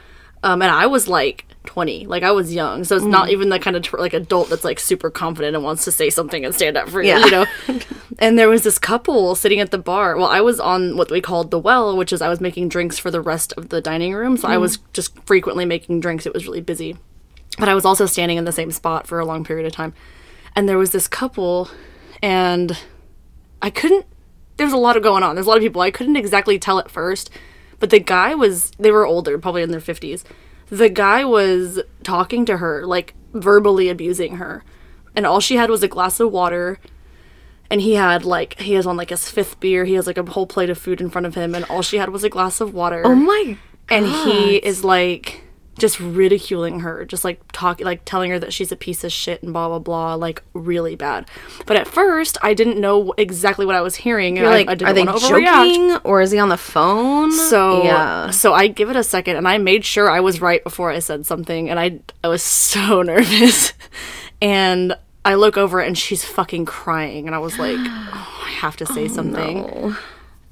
Um, 0.43 0.63
and 0.63 0.71
I 0.71 0.87
was 0.87 1.09
like 1.09 1.45
20, 1.67 2.07
like 2.07 2.23
I 2.23 2.31
was 2.31 2.55
young, 2.55 2.85
so 2.85 2.97
it's 2.97 3.05
Mm. 3.05 3.11
not 3.11 3.31
even 3.31 3.49
the 3.49 3.59
kind 3.59 3.77
of 3.77 3.83
tr- 3.83 3.99
like 3.99 4.13
adult 4.15 4.49
that's 4.51 4.65
like 4.65 4.79
super 4.79 5.11
confident 5.11 5.55
and 5.57 5.65
wants 5.65 5.85
to 5.85 5.93
say 5.93 6.11
something 6.11 6.45
and 6.45 6.55
stand 6.55 6.77
up 6.77 6.89
for 6.89 7.03
you, 7.03 7.09
Yeah. 7.11 7.25
you 7.25 7.31
know. 7.31 7.47
and 8.19 8.39
there 8.39 8.49
was 8.49 8.63
this 8.63 8.79
couple 8.79 9.35
sitting 9.35 9.59
at 9.61 9.71
the 9.71 9.79
bar. 9.79 10.17
Well, 10.17 10.29
I 10.29 10.41
was 10.41 10.61
on 10.61 10.97
what 10.97 11.11
we 11.11 11.21
called 11.21 11.51
the 11.51 11.59
well, 11.59 11.97
which 11.97 12.13
is 12.13 12.23
I 12.23 12.29
was 12.29 12.41
making 12.41 12.69
drinks 12.69 12.99
for 12.99 13.11
the 13.11 13.21
rest 13.21 13.53
of 13.57 13.69
the 13.71 13.81
dining 13.81 14.15
room. 14.15 14.37
So 14.37 14.49
I 14.49 14.57
was 14.59 14.79
just 14.93 15.19
frequently 15.27 15.65
making 15.65 16.01
drinks. 16.01 16.25
It 16.25 16.33
was 16.33 16.47
really 16.47 16.61
busy. 16.61 16.97
But 17.59 17.69
I 17.69 17.75
was 17.75 17.85
also 17.85 18.07
standing 18.07 18.39
in 18.39 18.45
the 18.45 18.53
same 18.53 18.71
spot 18.71 19.07
for 19.09 19.19
a 19.19 19.25
long 19.27 19.43
period 19.45 19.67
of 19.67 19.73
time. 19.73 19.93
And 20.55 20.69
there 20.69 20.79
was 20.79 20.93
this 20.93 21.09
couple, 21.09 21.69
and 22.23 22.79
I 23.61 23.71
couldn't. 23.71 24.07
there's 24.57 24.73
a 24.73 24.77
lot 24.77 24.97
of 24.97 25.03
going 25.03 25.23
on. 25.23 25.35
There's 25.35 25.47
a 25.47 25.51
lot 25.51 25.59
of 25.59 25.63
people. 25.63 25.83
I 25.83 25.91
couldn't 25.91 26.17
exactly 26.17 26.59
tell 26.59 26.79
at 26.79 26.91
first, 26.91 27.31
but 27.79 27.91
the 27.91 28.01
guy 28.01 28.35
was. 28.35 28.73
They 28.79 28.91
were 28.91 29.07
older, 29.07 29.39
probably 29.39 29.63
in 29.63 29.71
their 29.71 29.81
fifties. 29.81 30.25
The 30.69 30.89
guy 30.89 31.25
was 31.25 31.81
talking 32.03 32.45
to 32.47 32.59
her 32.59 32.87
like 32.87 33.15
verbally 33.33 33.89
abusing 33.89 34.37
her. 34.37 34.65
And 35.17 35.27
all 35.27 35.41
she 35.41 35.57
had 35.57 35.71
was 35.71 35.83
a 35.83 35.89
glass 35.89 36.21
of 36.21 36.31
water. 36.31 36.79
And 37.71 37.81
he 37.81 37.95
had 37.95 38.25
like 38.25 38.59
he 38.61 38.75
has 38.75 38.87
on 38.87 38.97
like 38.97 39.11
his 39.11 39.31
fifth 39.31 39.61
beer. 39.61 39.85
He 39.85 39.95
has 39.95 40.07
like 40.07 40.19
a 40.19 40.25
whole 40.25 40.47
plate 40.47 40.71
of 40.71 40.79
food 40.79 41.01
in 41.01 41.11
front 41.11 41.27
of 41.27 41.35
him, 41.35 41.55
and 41.55 41.65
all 41.67 41.83
she 41.83 41.99
had 41.99 42.11
was 42.11 42.25
a 42.25 42.29
glass 42.29 42.61
of 42.61 42.73
water. 42.75 43.03
Oh 43.05 43.15
my 43.15 43.59
and 43.91 44.07
he 44.07 44.57
is 44.57 44.85
like 44.85 45.43
just 45.79 45.99
ridiculing 46.01 46.81
her, 46.81 47.05
just 47.05 47.25
like 47.25 47.41
talking, 47.53 47.87
like 47.87 48.05
telling 48.05 48.31
her 48.31 48.39
that 48.39 48.53
she's 48.53 48.73
a 48.73 48.77
piece 48.77 49.05
of 49.05 49.13
shit 49.13 49.43
and 49.43 49.53
blah 49.53 49.69
blah 49.69 49.79
blah, 49.79 50.15
like 50.15 50.43
really 50.53 50.97
bad. 50.97 51.29
But 51.67 51.77
at 51.77 51.87
first, 51.87 52.37
I 52.43 52.55
didn't 52.55 52.81
know 52.81 53.15
exactly 53.17 53.65
what 53.65 53.75
I 53.75 53.81
was 53.81 53.97
hearing. 53.97 54.37
You're 54.37 54.47
I, 54.47 54.51
like, 54.51 54.69
I 54.69 54.75
didn't 54.75 55.09
are 55.09 55.19
they 55.19 55.29
joking 55.29 55.97
or 56.05 56.21
is 56.21 56.31
he 56.31 56.39
on 56.39 56.49
the 56.49 56.57
phone? 56.57 57.33
So 57.33 57.83
yeah, 57.85 58.31
so 58.31 58.53
I 58.53 58.67
give 58.67 58.91
it 58.91 58.97
a 58.97 59.05
second, 59.05 59.37
and 59.37 59.49
I 59.49 59.59
made 59.59 59.85
sure 59.85 60.11
I 60.11 60.21
was 60.21 60.41
right 60.41 60.63
before 60.63 60.91
I 60.91 60.99
said 60.99 61.27
something, 61.27 61.71
and 61.71 61.79
I 61.79 62.01
I 62.23 62.29
was 62.29 62.43
so 62.43 63.03
nervous, 63.03 63.73
and 64.43 64.95
I 65.25 65.35
look 65.35 65.57
over 65.57 65.81
and 65.81 65.97
she's 65.97 66.25
fucking 66.25 66.65
crying, 66.65 67.27
and 67.27 67.35
I 67.35 67.39
was 67.39 67.59
like, 67.59 67.77
oh, 67.79 68.43
I 68.47 68.51
have 68.51 68.77
to 68.79 68.87
say 68.87 69.05
oh, 69.05 69.09
something. 69.09 69.97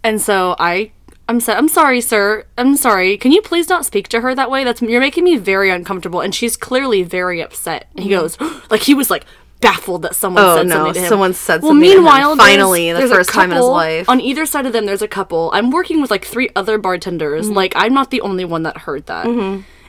And 0.03 0.21
so 0.21 0.55
I 0.59 0.93
I'm 1.29 1.41
so, 1.41 1.53
I'm 1.55 1.69
sorry, 1.69 2.01
sir. 2.01 2.45
I'm 2.57 2.77
sorry. 2.77 3.17
Can 3.19 3.33
you 3.33 3.43
please 3.43 3.69
not 3.69 3.85
speak 3.85 4.09
to 4.09 4.21
her 4.21 4.35
that 4.35 4.51
way? 4.51 4.63
That's 4.65 4.81
you're 4.81 5.01
making 5.01 5.25
me 5.25 5.37
very 5.37 5.71
uncomfortable 5.71 6.21
and 6.21 6.35
she's 6.35 6.57
clearly 6.57 7.03
very 7.03 7.41
upset. 7.41 7.89
And 7.97 8.05
he 8.05 8.11
goes 8.11 8.39
like 8.71 8.83
he 8.83 8.95
was 8.95 9.11
like 9.11 9.25
baffled 9.61 10.03
that 10.03 10.15
someone 10.15 10.45
Oh, 10.45 10.57
said 10.59 10.67
no, 10.67 10.75
something 10.75 10.95
to 10.95 11.01
him. 11.01 11.09
someone 11.09 11.35
said 11.35 11.63
well, 11.63 11.71
something 11.71 11.89
to 11.89 11.97
him, 11.97 12.05
meanwhile, 12.05 12.37
there's- 12.37 12.51
finally, 12.51 12.93
the 12.93 12.99
there's 12.99 13.11
first 13.11 13.31
time 13.31 13.51
in 13.51 13.57
his 13.57 13.65
life. 13.67 14.09
On 14.09 14.21
either 14.21 14.47
side 14.47 14.67
of 14.67 14.73
them 14.73 14.87
there's 14.87 15.03
a 15.03 15.09
couple. 15.09 15.51
I'm 15.53 15.71
working 15.71 16.01
with 16.01 16.11
like 16.13 16.25
three 16.25 16.51
other 16.55 16.79
bartenders. 16.79 17.47
Mm-hmm. 17.47 17.57
Like 17.57 17.73
I'm 17.75 17.93
not 17.95 18.11
the 18.11 18.21
only 18.21 18.45
one 18.45 18.63
that 18.65 18.79
heard 18.79 19.07
that. 19.07 19.27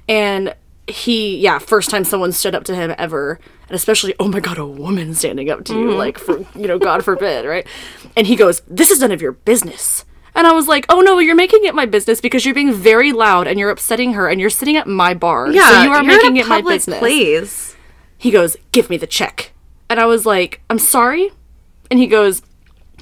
And 0.09 0.55
he 0.87 1.37
yeah, 1.37 1.59
first 1.59 1.89
time 1.89 2.03
someone 2.05 2.31
stood 2.31 2.55
up 2.55 2.63
to 2.63 2.75
him 2.75 2.95
ever. 2.97 3.39
And 3.69 3.75
especially, 3.75 4.15
oh 4.19 4.29
my 4.29 4.39
god, 4.39 4.57
a 4.57 4.65
woman 4.65 5.13
standing 5.13 5.49
up 5.51 5.65
to 5.65 5.73
you, 5.73 5.89
Mm-hmm. 5.89 5.97
like 5.97 6.17
for 6.17 6.39
you 6.57 6.67
know, 6.67 6.79
God 6.79 7.03
forbid, 7.03 7.45
right? 7.53 7.67
And 8.15 8.25
he 8.25 8.35
goes, 8.37 8.61
This 8.67 8.89
is 8.89 9.01
none 9.01 9.11
of 9.11 9.21
your 9.21 9.33
business. 9.33 10.03
And 10.37 10.45
I 10.47 10.53
was 10.53 10.67
like, 10.67 10.85
oh 10.87 11.01
no, 11.01 11.19
you're 11.19 11.35
making 11.35 11.65
it 11.65 11.73
my 11.75 11.85
business 11.85 12.21
because 12.21 12.45
you're 12.45 12.55
being 12.55 12.71
very 12.71 13.11
loud 13.11 13.47
and 13.47 13.59
you're 13.59 13.71
upsetting 13.71 14.13
her 14.13 14.29
and 14.29 14.39
you're 14.39 14.51
sitting 14.51 14.77
at 14.77 14.87
my 14.87 15.13
bar. 15.13 15.51
yeah, 15.51 15.69
so 15.69 15.81
you 15.83 15.91
are 15.91 16.03
making 16.03 16.37
it 16.37 16.47
my 16.47 16.61
business. 16.61 16.99
Please. 16.99 17.75
He 18.17 18.31
goes, 18.31 18.55
give 18.71 18.89
me 18.89 18.97
the 18.97 19.07
check. 19.07 19.51
And 19.89 19.99
I 19.99 20.05
was 20.05 20.25
like, 20.25 20.61
I'm 20.69 20.79
sorry? 20.79 21.31
And 21.89 21.99
he 21.99 22.07
goes, 22.07 22.41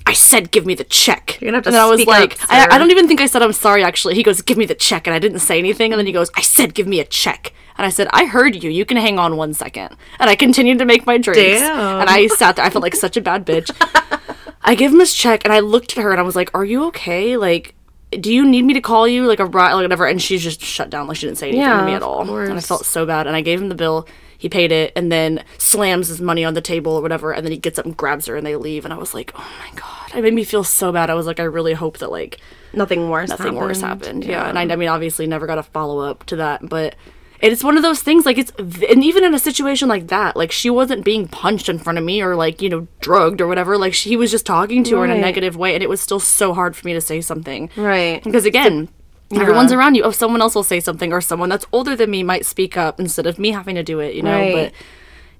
I 0.08 0.14
said, 0.14 0.52
give 0.52 0.66
me 0.66 0.76
the 0.76 0.84
check. 0.84 1.42
You're 1.42 1.50
gonna 1.50 1.58
have 1.58 1.64
to 1.66 1.70
and 1.70 1.78
I 1.78 1.90
was 1.90 2.02
speak 2.02 2.08
up, 2.08 2.20
like, 2.20 2.52
I. 2.52 2.76
I 2.76 2.78
don't 2.78 2.92
even 2.92 3.08
think 3.08 3.20
I 3.22 3.26
said 3.26 3.42
I'm 3.42 3.54
sorry, 3.54 3.84
actually. 3.84 4.16
He 4.16 4.24
goes, 4.24 4.42
give 4.42 4.58
me 4.58 4.66
the 4.66 4.76
check. 4.76 5.08
And 5.08 5.14
I 5.16 5.20
didn't 5.20 5.40
say 5.40 5.58
anything. 5.58 5.92
And 5.92 6.00
then 6.00 6.06
he 6.06 6.12
goes, 6.12 6.30
I 6.36 6.42
said, 6.42 6.74
give 6.74 6.88
me 6.88 7.00
a 7.00 7.06
check. 7.06 7.54
And 7.78 7.86
I 7.86 7.90
said, 7.90 8.08
I 8.14 8.26
heard 8.26 8.64
you. 8.64 8.70
You 8.70 8.86
can 8.86 8.98
hang 8.98 9.20
on 9.20 9.36
one 9.36 9.54
second. 9.54 9.98
And 10.20 10.30
I 10.30 10.36
continued 10.36 10.80
to 10.80 10.86
make 10.86 11.06
my 11.06 11.18
drinks. 11.18 11.60
Damn. 11.60 12.02
And 12.02 12.10
I 12.10 12.28
sat 12.28 12.56
there. 12.56 12.64
I 12.64 12.70
felt 12.70 12.84
like 12.84 12.96
such 12.96 13.18
a 13.18 13.22
bad 13.22 13.46
bitch. 13.46 13.70
I 14.66 14.76
give 14.76 14.92
him 14.92 15.00
his 15.00 15.14
check 15.14 15.42
and 15.46 15.54
I 15.54 15.60
looked 15.60 15.98
at 15.98 16.04
her 16.04 16.12
and 16.12 16.20
I 16.20 16.24
was 16.24 16.36
like, 16.36 16.50
Are 16.54 16.66
you 16.66 16.86
okay? 16.88 17.38
Like, 17.38 17.76
do 18.12 18.34
you 18.34 18.46
need 18.48 18.64
me 18.64 18.74
to 18.74 18.82
call 18.82 19.08
you? 19.08 19.26
Like 19.26 19.40
a 19.40 19.46
ride, 19.46 19.74
like 19.74 19.84
whatever. 19.84 20.06
And 20.06 20.22
she 20.22 20.38
just 20.38 20.62
shut 20.62 20.90
down. 20.90 21.08
Like 21.08 21.18
she 21.18 21.28
didn't 21.28 21.38
say 21.38 21.48
anything 21.50 21.62
Yeah, 21.62 21.80
to 21.80 21.86
me 21.86 21.94
at 21.94 22.02
all. 22.04 22.22
And 22.38 22.54
I 22.54 22.62
felt 22.62 22.86
so 22.86 23.06
bad. 23.06 23.28
And 23.28 23.36
I 23.36 23.42
gave 23.42 23.62
him 23.62 23.70
the 23.70 23.76
bill. 23.76 24.08
He 24.38 24.50
paid 24.50 24.72
it 24.72 24.92
and 24.96 25.12
then 25.12 25.44
slams 25.58 26.08
his 26.10 26.20
money 26.22 26.44
on 26.44 26.54
the 26.56 26.62
table 26.62 26.94
or 26.94 27.02
whatever. 27.02 27.34
And 27.34 27.46
then 27.46 27.52
he 27.52 27.58
gets 27.58 27.80
up 27.80 27.86
and 27.86 27.96
grabs 27.96 28.26
her 28.26 28.36
and 28.36 28.46
they 28.46 28.56
leave. 28.56 28.86
And 28.86 28.94
I 28.94 28.98
was 28.98 29.14
like, 29.14 29.32
Oh 29.36 29.52
my 29.60 29.80
God. 29.80 30.18
It 30.18 30.22
made 30.22 30.34
me 30.34 30.44
feel 30.44 30.64
so 30.64 30.92
bad. 30.92 31.10
I 31.10 31.14
was 31.14 31.26
like, 31.26 31.40
I 31.40 31.44
really 31.44 31.74
hope 31.74 31.98
that 32.00 32.12
like 32.12 32.40
Nothing 32.74 33.10
worse. 33.10 33.30
nothing 33.30 33.46
happened. 33.48 33.62
worse 33.62 33.82
happened. 33.82 34.24
Yeah. 34.26 34.48
And 34.50 34.58
I, 34.60 34.64
I 34.64 34.76
mean, 34.76 34.90
obviously 34.90 35.28
never 35.28 35.48
got 35.48 35.58
a 35.58 35.64
follow 35.64 36.00
up 36.00 36.26
to 36.28 36.38
that. 36.38 36.68
But 36.68 36.96
it's 37.42 37.64
one 37.64 37.78
of 37.78 37.84
those 37.84 38.02
things 38.02 38.26
like 38.26 38.38
it's 38.38 38.52
and 38.90 39.04
even 39.04 39.24
in 39.24 39.34
a 39.34 39.40
situation 39.40 39.88
like 39.90 40.08
that 40.08 40.36
like 40.36 40.52
she 40.52 40.70
wasn't 40.70 41.04
being 41.04 41.28
punched 41.28 41.68
in 41.70 41.78
front 41.78 41.98
of 41.98 42.04
me 42.04 42.22
or 42.22 42.36
like 42.36 42.62
you 42.62 42.70
know 42.70 42.88
drugged 43.02 43.42
or 43.42 43.48
whatever 43.48 43.78
like 43.78 43.94
she 43.94 44.16
was 44.16 44.32
just 44.32 44.46
talking 44.46 44.84
to 44.84 44.98
her 44.98 45.06
in 45.06 45.12
a 45.12 45.18
negative 45.18 45.56
way 45.56 45.74
and 45.74 45.84
it 45.84 45.90
was 45.90 46.00
still 46.02 46.20
so 46.20 46.54
hard 46.54 46.76
for 46.76 46.88
me 46.88 46.94
to 46.94 47.02
say 47.02 47.22
something 47.22 47.70
Right. 47.76 48.24
because 48.24 48.46
again 48.46 48.90
everyone's 49.32 49.72
around 49.74 49.96
you 49.96 50.04
oh 50.04 50.12
someone 50.12 50.42
else 50.42 50.56
will 50.56 50.64
say 50.64 50.80
something 50.80 51.12
or 51.12 51.20
someone 51.22 51.50
that's 51.50 51.66
older 51.72 51.96
than 51.96 52.10
me 52.10 52.24
might 52.24 52.46
speak 52.46 52.78
up 52.78 53.00
instead 53.00 53.26
of 53.28 53.38
me 53.40 53.52
having 53.52 53.76
to 53.76 53.84
do 53.84 54.00
it 54.00 54.16
you 54.16 54.22
know 54.22 54.32
Right. 54.32 54.54
but 54.54 54.74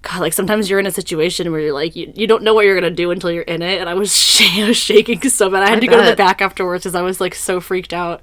God, 0.02 0.20
like 0.20 0.34
sometimes 0.34 0.70
you're 0.70 0.80
in 0.80 0.86
a 0.86 0.92
situation 0.92 1.52
where 1.52 1.60
you're 1.60 1.74
like, 1.74 1.96
you, 1.96 2.14
you 2.16 2.28
don't 2.28 2.44
know 2.44 2.54
what 2.54 2.64
you're 2.66 2.76
gonna 2.80 2.92
do 2.92 3.10
until 3.10 3.32
you're 3.32 3.42
in 3.42 3.64
it, 3.64 3.82
and 3.82 3.90
I 3.90 3.96
was, 3.96 4.16
sh- 4.16 4.60
I 4.60 4.68
was 4.68 4.78
shaking 4.78 5.20
so 5.22 5.50
bad. 5.50 5.64
I 5.64 5.70
had 5.72 5.82
to 5.82 5.88
go 5.88 6.00
to 6.00 6.08
the 6.08 6.16
back 6.16 6.44
afterwards 6.44 6.84
because 6.84 6.94
I 6.94 7.02
was 7.02 7.20
like 7.20 7.34
so 7.34 7.60
freaked 7.60 7.92
out. 7.92 8.22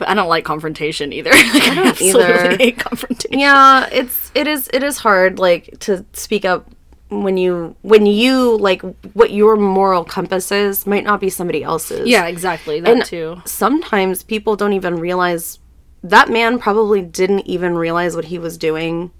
But 0.00 0.08
I 0.08 0.14
don't 0.14 0.28
like 0.28 0.44
confrontation 0.44 1.12
either. 1.12 1.30
like, 1.54 1.62
I, 1.62 1.88
absolutely 1.90 2.22
either. 2.24 2.56
hate 2.64 2.78
confrontation. 2.78 3.38
yeah 3.38 3.86
it's 3.92 4.32
it 4.34 4.48
is 4.48 4.68
it 4.72 4.82
is 4.82 4.96
hard 4.98 5.38
like 5.38 5.78
to 5.80 6.04
speak 6.14 6.44
up 6.44 6.66
when 7.10 7.36
you 7.36 7.76
when 7.82 8.06
you 8.06 8.56
like 8.56 8.80
what 9.14 9.30
your 9.30 9.56
moral 9.56 10.02
compass 10.04 10.50
is 10.50 10.86
might 10.86 11.04
not 11.04 11.20
be 11.20 11.28
somebody 11.28 11.62
else's 11.62 12.08
Yeah, 12.08 12.26
exactly. 12.26 12.80
That 12.80 12.90
And 12.90 13.04
too. 13.04 13.42
sometimes 13.44 14.22
people 14.22 14.56
don't 14.56 14.72
even 14.72 14.94
realize 14.98 15.58
that 16.02 16.30
man 16.30 16.58
probably 16.58 17.02
didn't 17.02 17.40
even 17.46 17.74
realize 17.76 18.16
what 18.16 18.24
he 18.26 18.38
was 18.38 18.56
doing 18.56 19.10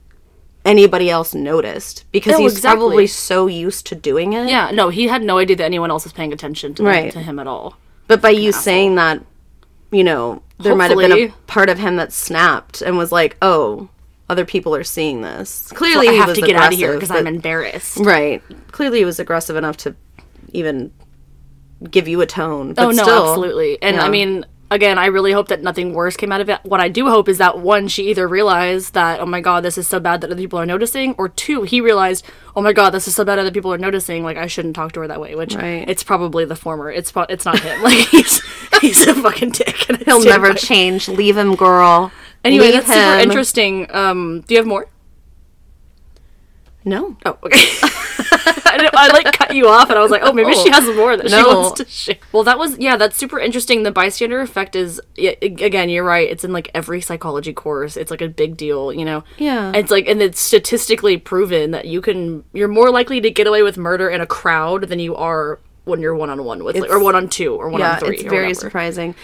anybody 0.65 1.11
else 1.11 1.35
noticed 1.35 2.05
because 2.13 2.33
No, 2.33 2.39
he's 2.41 2.53
exactly. 2.53 2.79
probably 2.81 3.07
so 3.07 3.47
used 3.49 3.87
to 3.89 3.95
doing 3.95 4.33
it 4.35 4.49
Yeah, 4.49 4.71
no, 4.73 4.89
he 4.89 5.09
had 5.09 5.23
no 5.23 5.39
idea 5.39 5.57
that 5.57 5.65
anyone 5.65 5.91
else 5.91 6.05
was 6.05 6.13
paying 6.13 6.33
attention 6.33 6.75
to, 6.77 6.83
Right. 6.85 7.13
to 7.13 7.21
him 7.21 7.39
at 7.39 7.47
all. 7.47 7.77
but 8.07 8.23
by 8.23 8.31
you 8.31 8.53
saying 8.53 8.95
that 8.95 9.23
you 9.91 10.05
know 10.05 10.43
there 10.63 10.75
might 10.77 10.91
have 10.91 10.99
been 10.99 11.13
a 11.13 11.29
part 11.47 11.69
of 11.69 11.79
him 11.79 11.97
that 11.97 12.13
snapped 12.13 12.83
and 12.83 12.97
was 12.97 13.11
like 13.11 13.37
oh 13.43 13.89
other 14.29 14.45
people 14.45 14.75
are 14.75 14.85
seeing 14.85 15.23
this 15.23 15.69
clearly 15.73 16.09
I 16.09 16.13
have 16.13 16.35
to 16.35 16.41
get 16.41 16.57
out 16.57 16.73
of 16.73 16.79
here 16.79 16.95
because 16.95 17.11
I'm 17.11 17.27
embarrassed. 17.27 17.99
Right. 17.99 18.43
Clearly, 18.71 18.99
he 18.99 19.05
was 19.05 19.19
aggressive 19.19 19.57
enough 19.57 19.77
to 19.79 19.97
even 20.53 20.93
give 21.91 22.09
you 22.09 22.21
a 22.21 22.27
tone. 22.27 22.71
Oh, 22.71 22.75
but 22.75 22.85
oh 22.85 22.91
no, 22.91 23.03
still, 23.03 23.29
absolutely. 23.29 23.83
And 23.83 24.01
I 24.01 24.09
mean, 24.09 24.45
again, 24.71 24.99
I 24.99 25.07
really 25.07 25.33
hope 25.33 25.49
that 25.49 25.63
nothing 25.63 25.93
worse 25.95 26.17
came 26.17 26.33
out 26.33 26.41
of 26.41 26.49
it. 26.49 26.61
What 26.63 26.81
I 26.81 26.89
do 26.89 27.09
hope 27.09 27.29
is 27.29 27.39
that 27.39 27.59
one, 27.59 27.89
she 27.89 28.09
either 28.11 28.27
realized 28.29 28.95
that 28.95 29.21
oh 29.21 29.27
my 29.27 29.41
god, 29.41 29.63
this 29.65 29.77
is 29.79 29.89
so 29.89 30.01
bad 30.01 30.21
that 30.21 30.31
other 30.31 30.41
people 30.41 30.59
are 30.59 30.67
noticing, 30.67 31.15
or 31.19 31.29
two, 31.29 31.63
he 31.63 31.81
realized 31.81 32.25
oh 32.57 32.63
my 32.63 32.73
god, 32.73 32.91
this 32.91 33.07
is 33.09 33.15
so 33.15 33.25
bad 33.25 33.37
that 33.37 33.43
other 33.43 33.51
people 33.51 33.73
are 33.73 33.79
noticing. 33.79 34.23
Like 34.25 34.37
I 34.37 34.47
shouldn't 34.47 34.77
talk 34.77 34.93
to 34.93 35.01
her 35.01 35.09
that 35.09 35.21
way. 35.21 35.35
Which 35.35 35.55
Right. 35.55 35.85
it's 35.89 36.03
probably 36.03 36.45
the 36.45 36.57
former. 36.57 36.91
It's 36.91 37.13
it's 37.29 37.45
not 37.45 37.59
him. 37.61 37.83
Like 37.83 38.09
he's 38.09 38.43
he's 38.81 39.07
a 39.07 39.15
fucking 39.15 39.51
dick. 39.51 39.89
and 39.89 39.99
he'll 40.07 40.25
never 40.25 40.55
change. 40.55 41.09
Leave 41.09 41.37
him, 41.37 41.55
girl. 41.57 42.13
Anyway, 42.45 42.67
Leave 42.67 42.75
that's 42.75 42.87
super 42.87 43.19
interesting. 43.21 43.87
Um, 43.95 44.41
do 44.47 44.55
you 44.55 44.61
have 44.61 44.67
more? 44.67 44.87
No. 46.85 47.17
Oh, 47.27 47.37
okay. 47.45 47.59
I, 47.83 48.91
I, 48.95 49.09
like 49.09 49.37
cut 49.37 49.55
you 49.55 49.69
off, 49.69 49.91
and 49.91 49.99
I 49.99 50.03
was 50.03 50.11
like, 50.11 50.23
oh, 50.25 50.33
maybe 50.33 50.55
she 50.55 50.71
has 50.71 50.85
more 50.97 51.17
that 51.17 51.29
she 51.31 51.37
wants 51.37 51.79
to 51.79 51.89
share. 51.89 52.17
Well, 52.33 52.45
that 52.45 52.59
was 52.59 52.79
yeah, 52.79 52.97
that's 52.97 53.17
super 53.17 53.39
interesting. 53.39 53.83
The 53.83 53.91
bystander 53.91 54.41
effect 54.41 54.75
is 54.77 55.01
yeah, 55.17 55.33
again, 55.43 55.91
you're 55.91 56.05
right. 56.05 56.29
It's 56.29 56.45
in 56.45 56.53
like 56.53 56.71
every 56.75 57.01
psychology 57.01 57.53
course. 57.53 57.97
It's 57.97 58.11
like 58.11 58.23
a 58.23 58.29
big 58.29 58.57
deal, 58.57 58.93
you 58.93 59.05
know. 59.05 59.25
Yeah. 59.39 59.73
It's 59.75 59.91
like, 59.91 60.09
and 60.09 60.23
it's 60.23 60.41
statistically 60.41 61.19
proven 61.19 61.73
that 61.73 61.87
you 61.87 62.01
can, 62.01 62.45
you're 62.53 62.69
more 62.69 62.91
likely 62.91 63.21
to 63.21 63.31
get 63.31 63.47
away 63.47 63.63
with 63.63 63.77
murder 63.77 64.09
in 64.09 64.21
a 64.21 64.27
crowd 64.27 64.85
than 64.85 64.99
you 64.99 65.15
are 65.17 65.59
when 65.85 66.01
you're 66.01 66.15
one 66.15 66.31
on 66.31 66.45
one 66.45 66.63
with, 66.63 66.77
like, 66.77 66.91
or 66.91 67.03
one 67.03 67.15
on 67.15 67.29
two, 67.29 67.55
or 67.55 67.69
one 67.69 67.81
yeah, 67.81 67.95
on 67.95 68.01
three. 68.01 68.15
it's 68.17 68.23
very 68.23 68.49
whatever. 68.49 68.55
surprising. 68.55 69.15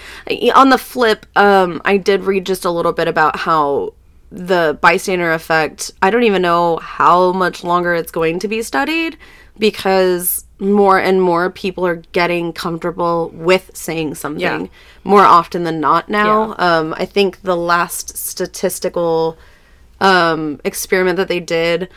On 0.55 0.71
the 0.71 0.79
flip, 0.79 1.27
um, 1.37 1.81
I 1.85 1.97
did 1.97 2.25
read 2.25 2.45
just 2.45 2.64
a 2.64 2.71
little 2.71 2.92
bit 2.92 3.09
about 3.09 3.37
how 3.37 3.95
the 4.37 4.79
bystander 4.81 5.33
effect. 5.33 5.90
I 6.03 6.11
don't 6.11 6.25
even 6.25 6.42
know 6.42 6.77
how 6.77 7.33
much 7.33 7.64
longer 7.64 7.94
it's 7.94 8.11
going 8.11 8.38
to 8.40 8.49
be 8.49 8.62
studied 8.62 9.16
because 9.59 10.44
more 10.59 10.99
and 10.99 11.20
more 11.20 11.51
people 11.51 11.87
are 11.87 11.96
getting 12.12 12.53
comfortable 12.53 13.31
with 13.35 13.70
saying 13.75 14.14
something 14.14 14.40
Yeah. 14.40 14.66
more 15.05 15.22
often 15.25 15.64
than 15.64 15.81
not 15.81 16.09
now. 16.09 16.55
Um, 16.59 16.94
I 16.96 17.05
think 17.05 17.42
the 17.42 17.57
last 17.57 18.16
statistical 18.16 19.37
um, 20.01 20.61
experiment 20.64 21.16
that 21.16 21.29
they 21.29 21.40
did. 21.40 21.88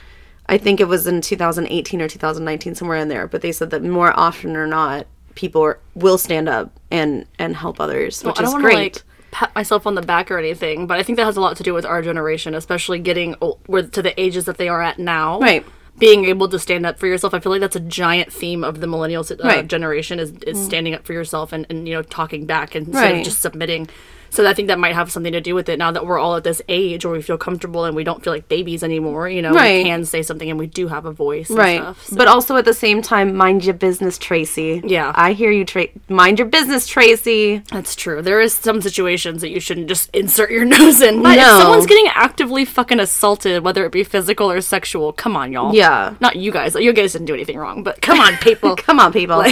I 0.48 0.58
think 0.58 0.80
it 0.80 0.88
was 0.88 1.06
in 1.06 1.22
2018 1.22 2.02
or 2.02 2.08
2019, 2.08 2.76
somewhere 2.76 2.98
in 2.98 3.08
there. 3.10 3.28
But 3.28 3.42
they 3.42 3.52
said 3.52 3.70
that 3.72 3.84
more 3.84 4.18
often 4.18 4.56
or 4.56 4.66
not, 4.68 5.06
people 5.36 5.62
are, 5.62 5.80
will 5.96 6.18
stand 6.18 6.50
up 6.50 6.72
and 6.90 7.26
and 7.38 7.56
help 7.56 7.80
others, 7.80 8.24
which 8.24 8.40
I 8.40 8.44
is 8.44 8.50
don't 8.52 8.62
want 8.62 8.64
to 8.64 8.76
great. 8.76 8.96
like 8.96 9.04
pat 9.32 9.54
myself 9.56 9.88
on 9.88 9.96
the 9.96 10.02
back 10.02 10.32
or 10.32 10.38
anything, 10.38 10.88
but 10.88 11.00
I 11.00 11.04
think 11.04 11.18
that 11.18 11.26
has 11.26 11.38
a 11.38 11.42
lot 11.42 11.58
to 11.58 11.64
do 11.64 11.74
with 11.74 11.86
our 11.86 12.02
generation, 12.02 12.56
especially 12.56 13.00
getting 13.00 13.36
old, 13.42 13.60
to 13.94 14.02
the 14.02 14.20
ages 14.20 14.46
that 14.46 14.58
they 14.58 14.68
are 14.70 14.82
at 14.82 15.00
now. 15.00 15.40
Right. 15.40 15.66
Being 16.00 16.26
able 16.26 16.48
to 16.50 16.58
stand 16.60 16.86
up 16.86 16.98
for 17.00 17.08
yourself, 17.08 17.34
I 17.34 17.40
feel 17.40 17.52
like 17.52 17.62
that's 17.62 17.76
a 17.76 17.80
giant 17.82 18.32
theme 18.34 18.64
of 18.64 18.80
the 18.82 18.88
millennial 18.88 19.24
uh, 19.30 19.36
Right. 19.44 19.68
generation 19.68 20.20
is, 20.20 20.32
is 20.48 20.64
standing 20.64 20.94
up 20.94 21.06
for 21.06 21.14
yourself 21.14 21.52
and, 21.54 21.66
and 21.70 21.88
you 21.88 21.94
know 21.94 22.02
talking 22.02 22.46
back 22.46 22.76
and 22.76 22.88
instead 22.88 23.02
Right. 23.12 23.18
of 23.20 23.24
just 23.26 23.42
submitting. 23.42 23.90
So 24.32 24.48
I 24.48 24.54
think 24.54 24.68
that 24.68 24.78
might 24.78 24.94
have 24.94 25.12
something 25.12 25.34
to 25.34 25.42
do 25.42 25.56
with 25.56 25.70
it. 25.70 25.80
Now 25.80 25.90
that 25.90 26.06
we're 26.06 26.20
all 26.20 26.36
at 26.36 26.44
this 26.44 26.62
age 26.70 27.04
where 27.04 27.16
we 27.16 27.22
feel 27.24 27.40
comfortable 27.40 27.86
and 27.86 27.96
we 27.96 28.04
don't 28.04 28.24
feel 28.24 28.32
like 28.32 28.48
babies 28.48 28.84
anymore, 28.84 29.28
you 29.28 29.42
know, 29.42 29.50
Right. 29.54 29.78
we 29.84 29.90
can 29.90 30.06
say 30.06 30.22
something 30.22 30.48
and 30.48 30.60
we 30.60 30.68
do 30.68 30.88
have 30.88 31.06
a 31.06 31.12
voice, 31.12 31.50
and 31.50 31.58
Right. 31.58 31.82
Stuff, 31.82 32.06
so- 32.10 32.16
But 32.16 32.28
also 32.28 32.56
at 32.56 32.66
the 32.66 32.76
same 32.76 33.02
time, 33.02 33.36
mind 33.36 33.66
your 33.66 33.74
business, 33.74 34.20
Tracy. 34.20 34.84
Yeah. 34.86 35.14
I 35.16 35.34
hear 35.34 35.50
you, 35.50 35.66
Tra- 35.66 35.88
mind 36.10 36.38
your 36.38 36.48
business, 36.48 36.86
Tracy. 36.86 37.64
That's 37.72 37.96
true. 37.96 38.22
There 38.22 38.40
is 38.40 38.54
some 38.54 38.84
situations 38.84 39.42
that 39.42 39.50
you 39.50 39.60
shouldn't 39.60 39.88
just 39.88 40.12
insert 40.14 40.52
your 40.52 40.64
nose 40.78 41.02
in. 41.02 41.24
But 41.24 41.36
if 41.36 41.44
someone's 41.44 41.88
getting 41.88 42.08
actively 42.14 42.66
fucking 42.66 43.00
assaulted, 43.00 43.64
whether 43.64 43.84
it 43.84 43.92
be 43.92 44.04
physical 44.04 44.52
or 44.52 44.62
sexual, 44.62 45.12
come 45.12 45.36
on, 45.36 45.52
y'all. 45.52 45.74
Yeah. 45.74 45.89
Not 46.20 46.36
you 46.36 46.52
guys. 46.52 46.76
You 46.76 46.94
guys 46.94 47.14
didn't 47.14 47.28
do 47.28 47.34
anything 47.34 47.58
wrong, 47.58 47.84
but 47.84 48.02
come 48.02 48.20
on, 48.20 48.36
people. 48.42 48.76
Come 48.76 49.00
on, 49.00 49.12
people. 49.14 49.44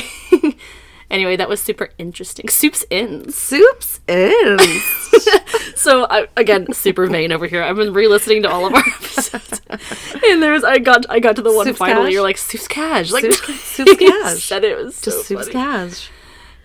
anyway, 1.11 1.35
that 1.35 1.49
was 1.49 1.61
super 1.61 1.89
interesting. 1.97 2.49
Soups 2.49 2.85
ins. 2.89 3.35
Soups 3.35 3.99
is. 4.07 4.61
So 5.75 6.05
I, 6.09 6.27
again, 6.35 6.73
super 6.73 7.05
vain 7.07 7.31
over 7.31 7.45
here. 7.45 7.61
I've 7.63 7.75
been 7.75 7.93
re-listening 7.93 8.41
to 8.43 8.49
all 8.49 8.65
of 8.65 8.73
our 8.73 8.83
episodes, 8.87 9.61
and 9.69 10.41
there's 10.41 10.63
I 10.63 10.79
got 10.79 11.05
I 11.09 11.19
got 11.19 11.35
to 11.37 11.41
the 11.41 11.53
one 11.53 11.65
Soups 11.67 11.77
finally. 11.77 12.07
cash? 12.07 12.13
You're 12.13 12.23
like 12.23 12.37
soups 12.37 12.67
cash, 12.67 13.11
like 13.11 13.23
Soups 13.23 13.63
soups 13.63 13.95
cash. 13.97 14.43
said 14.43 14.63
it 14.63 14.75
was 14.77 14.95
so 14.95 15.11
Just 15.11 15.27
soups 15.27 15.41
funny. 15.43 15.53
cash. 15.53 16.09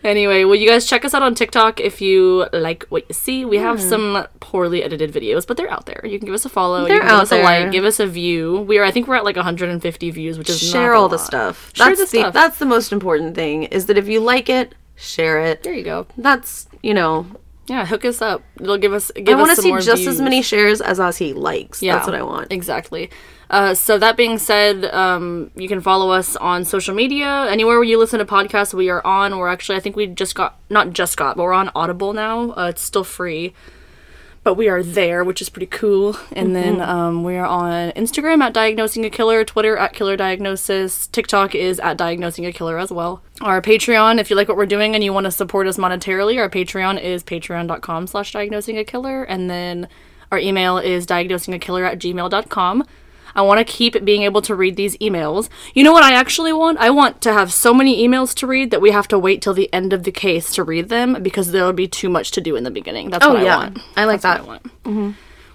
Anyway, 0.05 0.45
will 0.45 0.57
you 0.57 0.69
guys 0.69 0.87
check 0.87 1.05
us 1.05 1.15
out 1.15 1.23
on 1.23 1.35
TikTok 1.35 1.81
if 1.81 2.01
you 2.01 2.47
like 2.53 2.85
what 2.89 3.05
you 3.09 3.15
see? 3.15 3.45
We 3.45 3.59
have 3.59 3.81
some 3.81 4.27
poorly 4.41 4.83
edited 4.83 5.13
videos, 5.13 5.47
but 5.47 5.57
they're 5.57 5.71
out 5.71 5.87
there. 5.87 6.01
You 6.05 6.19
can 6.19 6.27
give 6.27 6.35
us 6.35 6.45
a 6.45 6.49
follow. 6.49 6.85
They're 6.85 6.95
you 6.95 7.01
can 7.01 7.09
give 7.09 7.15
out 7.17 7.23
us 7.23 7.31
there. 7.31 7.41
a 7.41 7.45
like, 7.45 7.73
give 7.73 7.85
us 7.85 8.01
a 8.01 8.07
view. 8.07 8.61
We 8.61 8.79
are 8.79 8.85
I 8.85 8.91
think 8.91 9.07
we're 9.07 9.15
at 9.17 9.25
like 9.25 9.37
150 9.37 10.11
views, 10.11 10.39
which 10.39 10.51
is 10.51 10.61
Share 10.61 10.95
all 10.95 11.09
the 11.09 11.19
stuff. 11.19 11.71
Share 11.75 11.87
That's 11.89 11.99
the 12.01 12.05
the, 12.05 12.23
stuff. 12.23 12.35
that's 12.35 12.59
the 12.59 12.67
most 12.67 12.93
important 12.93 13.35
thing. 13.35 13.65
Is 13.65 13.87
that 13.87 13.97
if 13.97 14.09
you 14.09 14.21
like 14.21 14.49
it, 14.49 14.75
share 14.97 15.41
it. 15.41 15.63
There 15.63 15.75
you 15.75 15.85
go. 15.85 16.07
That's 16.17 16.67
you 16.83 16.95
know. 16.95 17.27
Yeah, 17.73 17.87
hook 17.87 18.05
us 18.05 18.21
up. 18.21 18.43
It'll 18.61 18.77
give 18.77 18.93
us 18.93 19.11
give 19.15 19.31
I 19.31 19.35
want 19.41 19.57
to 19.57 19.63
see 19.63 19.71
just 19.81 20.03
views. 20.03 20.07
as 20.09 20.21
many 20.21 20.43
shares 20.43 20.83
as 20.83 21.17
he 21.17 21.33
likes. 21.33 21.81
That's 21.81 22.07
what 22.07 22.15
I 22.15 22.23
want. 22.23 22.53
Exactly. 22.53 23.09
Uh, 23.49 23.73
so 23.73 23.99
that 23.99 24.15
being 24.15 24.37
said, 24.37 24.85
um, 24.93 25.51
you 25.55 25.69
can 25.69 25.81
follow 25.81 26.11
us 26.11 26.37
on 26.37 26.67
social 26.67 26.95
media 26.95 27.47
anywhere 27.49 27.77
where 27.77 27.85
you 27.85 27.99
listen 27.99 28.19
to 28.19 28.27
podcasts. 28.27 28.75
We 28.75 28.91
are 28.91 29.01
on. 29.07 29.39
We're 29.39 29.49
actually, 29.49 29.77
I 29.77 29.81
think 29.81 29.97
we 29.97 30.07
just 30.07 30.35
got 30.35 30.59
not 30.69 30.91
just 30.91 31.17
got, 31.17 31.39
but 31.39 31.45
we're 31.45 31.55
on 31.55 31.71
Audible 31.75 32.13
now. 32.13 32.51
Uh, 32.51 32.69
it's 32.69 32.83
still 32.83 33.05
free, 33.05 33.55
but 34.45 34.55
we 34.55 34.69
are 34.69 34.83
there, 34.83 35.23
which 35.23 35.41
is 35.41 35.49
pretty 35.49 35.67
cool. 35.67 36.17
And 36.33 36.55
then 36.55 36.81
um, 36.81 37.23
we 37.23 37.37
are 37.37 37.47
on 37.47 37.93
Instagram 37.93 38.43
at 38.43 38.53
Diagnosing 38.53 39.05
a 39.05 39.11
Killer, 39.11 39.45
Twitter 39.45 39.77
at 39.77 39.93
Killer 39.93 40.17
Diagnosis, 40.17 41.07
TikTok 41.07 41.55
is 41.55 41.79
at 41.81 41.97
Diagnosing 41.97 42.45
a 42.47 42.53
Killer 42.53 42.79
as 42.79 42.91
well. 42.91 43.23
Our 43.41 43.63
Patreon, 43.63 44.19
if 44.19 44.31
you 44.31 44.37
like 44.37 44.49
what 44.49 44.57
we're 44.57 44.67
doing 44.67 44.95
and 44.95 45.05
you 45.05 45.13
want 45.13 45.25
to 45.25 45.31
support 45.31 45.67
us 45.67 45.77
monetarily, 45.77 46.39
our 46.39 46.51
Patreon 46.51 47.01
is 47.01 47.23
patreon.com 47.23 48.07
slash 48.07 48.33
diagnosing 48.33 48.79
a 48.79 48.85
killer. 48.85 49.23
And 49.23 49.49
then 49.49 49.89
our 50.33 50.39
email 50.39 50.79
is 50.79 51.07
diagnosingakiller 51.07 51.87
at 51.87 51.99
gmail.com. 51.99 52.85
I 53.35 53.43
want 53.43 53.59
to 53.59 53.65
keep 53.65 54.05
being 54.05 54.23
able 54.23 54.43
to 54.43 54.55
read 54.55 54.77
these 54.77 54.97
emails. 54.99 55.49
You 55.75 55.85
know 55.85 55.93
what 55.93 56.05
I 56.05 56.15
actually 56.15 56.53
want? 56.53 56.79
I 56.79 56.91
want 56.91 57.21
to 57.23 57.33
have 57.33 57.53
so 57.53 57.73
many 57.75 58.07
emails 58.07 58.35
to 58.37 58.47
read 58.47 58.71
that 58.71 58.81
we 58.81 58.91
have 58.91 59.09
to 59.09 59.19
wait 59.19 59.43
till 59.43 59.55
the 59.55 59.73
end 59.73 59.93
of 59.93 60.05
the 60.05 60.13
case 60.13 60.53
to 60.55 60.65
read 60.65 60.89
them 60.89 61.23
because 61.23 61.53
there 61.53 61.65
will 61.65 61.73
be 61.73 61.89
too 61.89 62.09
much 62.09 62.31
to 62.33 62.41
do 62.41 62.57
in 62.57 62.65
the 62.65 62.71
beginning. 62.71 63.11
That's 63.11 63.25
Oh, 63.25 63.35
what 63.35 63.43
yeah. 63.45 63.57
I 63.57 63.59
want. 63.59 63.79
I 63.97 64.05
like 64.05 64.21
That's 64.21 64.39
that. 64.39 64.45
I 64.45 64.47
want. 64.47 64.63
Mm-hmm. 64.85 65.11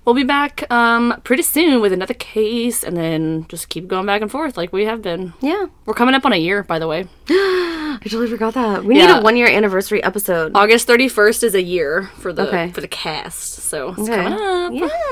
We'll 0.07 0.15
be 0.15 0.23
back 0.23 0.63
um, 0.71 1.19
pretty 1.25 1.43
soon 1.43 1.81
with 1.81 1.91
another 1.91 2.13
case 2.13 2.81
and 2.81 2.95
then 2.95 3.45
just 3.49 3.67
keep 3.67 3.89
going 3.89 4.05
back 4.05 4.21
and 4.21 4.31
forth 4.31 4.55
like 4.55 4.71
we 4.71 4.85
have 4.85 5.01
been. 5.01 5.33
Yeah. 5.41 5.65
We're 5.85 5.95
coming 5.95 6.15
up 6.15 6.25
on 6.25 6.31
a 6.31 6.37
year, 6.37 6.63
by 6.63 6.79
the 6.79 6.87
way. 6.87 7.07
I 7.29 7.99
totally 8.05 8.29
forgot 8.29 8.53
that. 8.53 8.85
We 8.85 8.93
need 8.93 9.09
a 9.09 9.19
one 9.19 9.35
year 9.35 9.47
anniversary 9.49 10.01
episode. 10.01 10.53
August 10.55 10.87
31st 10.87 11.43
is 11.43 11.55
a 11.55 11.61
year 11.61 12.03
for 12.19 12.31
the 12.31 12.47
Okay. 12.47 12.71
for 12.71 12.79
the 12.79 12.87
cast. 12.87 13.55
So 13.55 13.89
it's 13.89 13.99
Okay. 14.03 14.15
coming 14.15 14.31
up. 14.31 14.71
Yeah. 14.73 14.87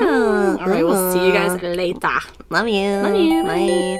All 0.62 0.66
right, 0.66 0.82
we'll 0.82 1.12
see 1.12 1.26
you 1.26 1.32
guys 1.34 1.60
later. 1.60 1.98
Love 2.48 2.66
you. 2.66 2.88
Love 3.02 3.16
you. 3.20 3.42
Bye. 3.44 3.98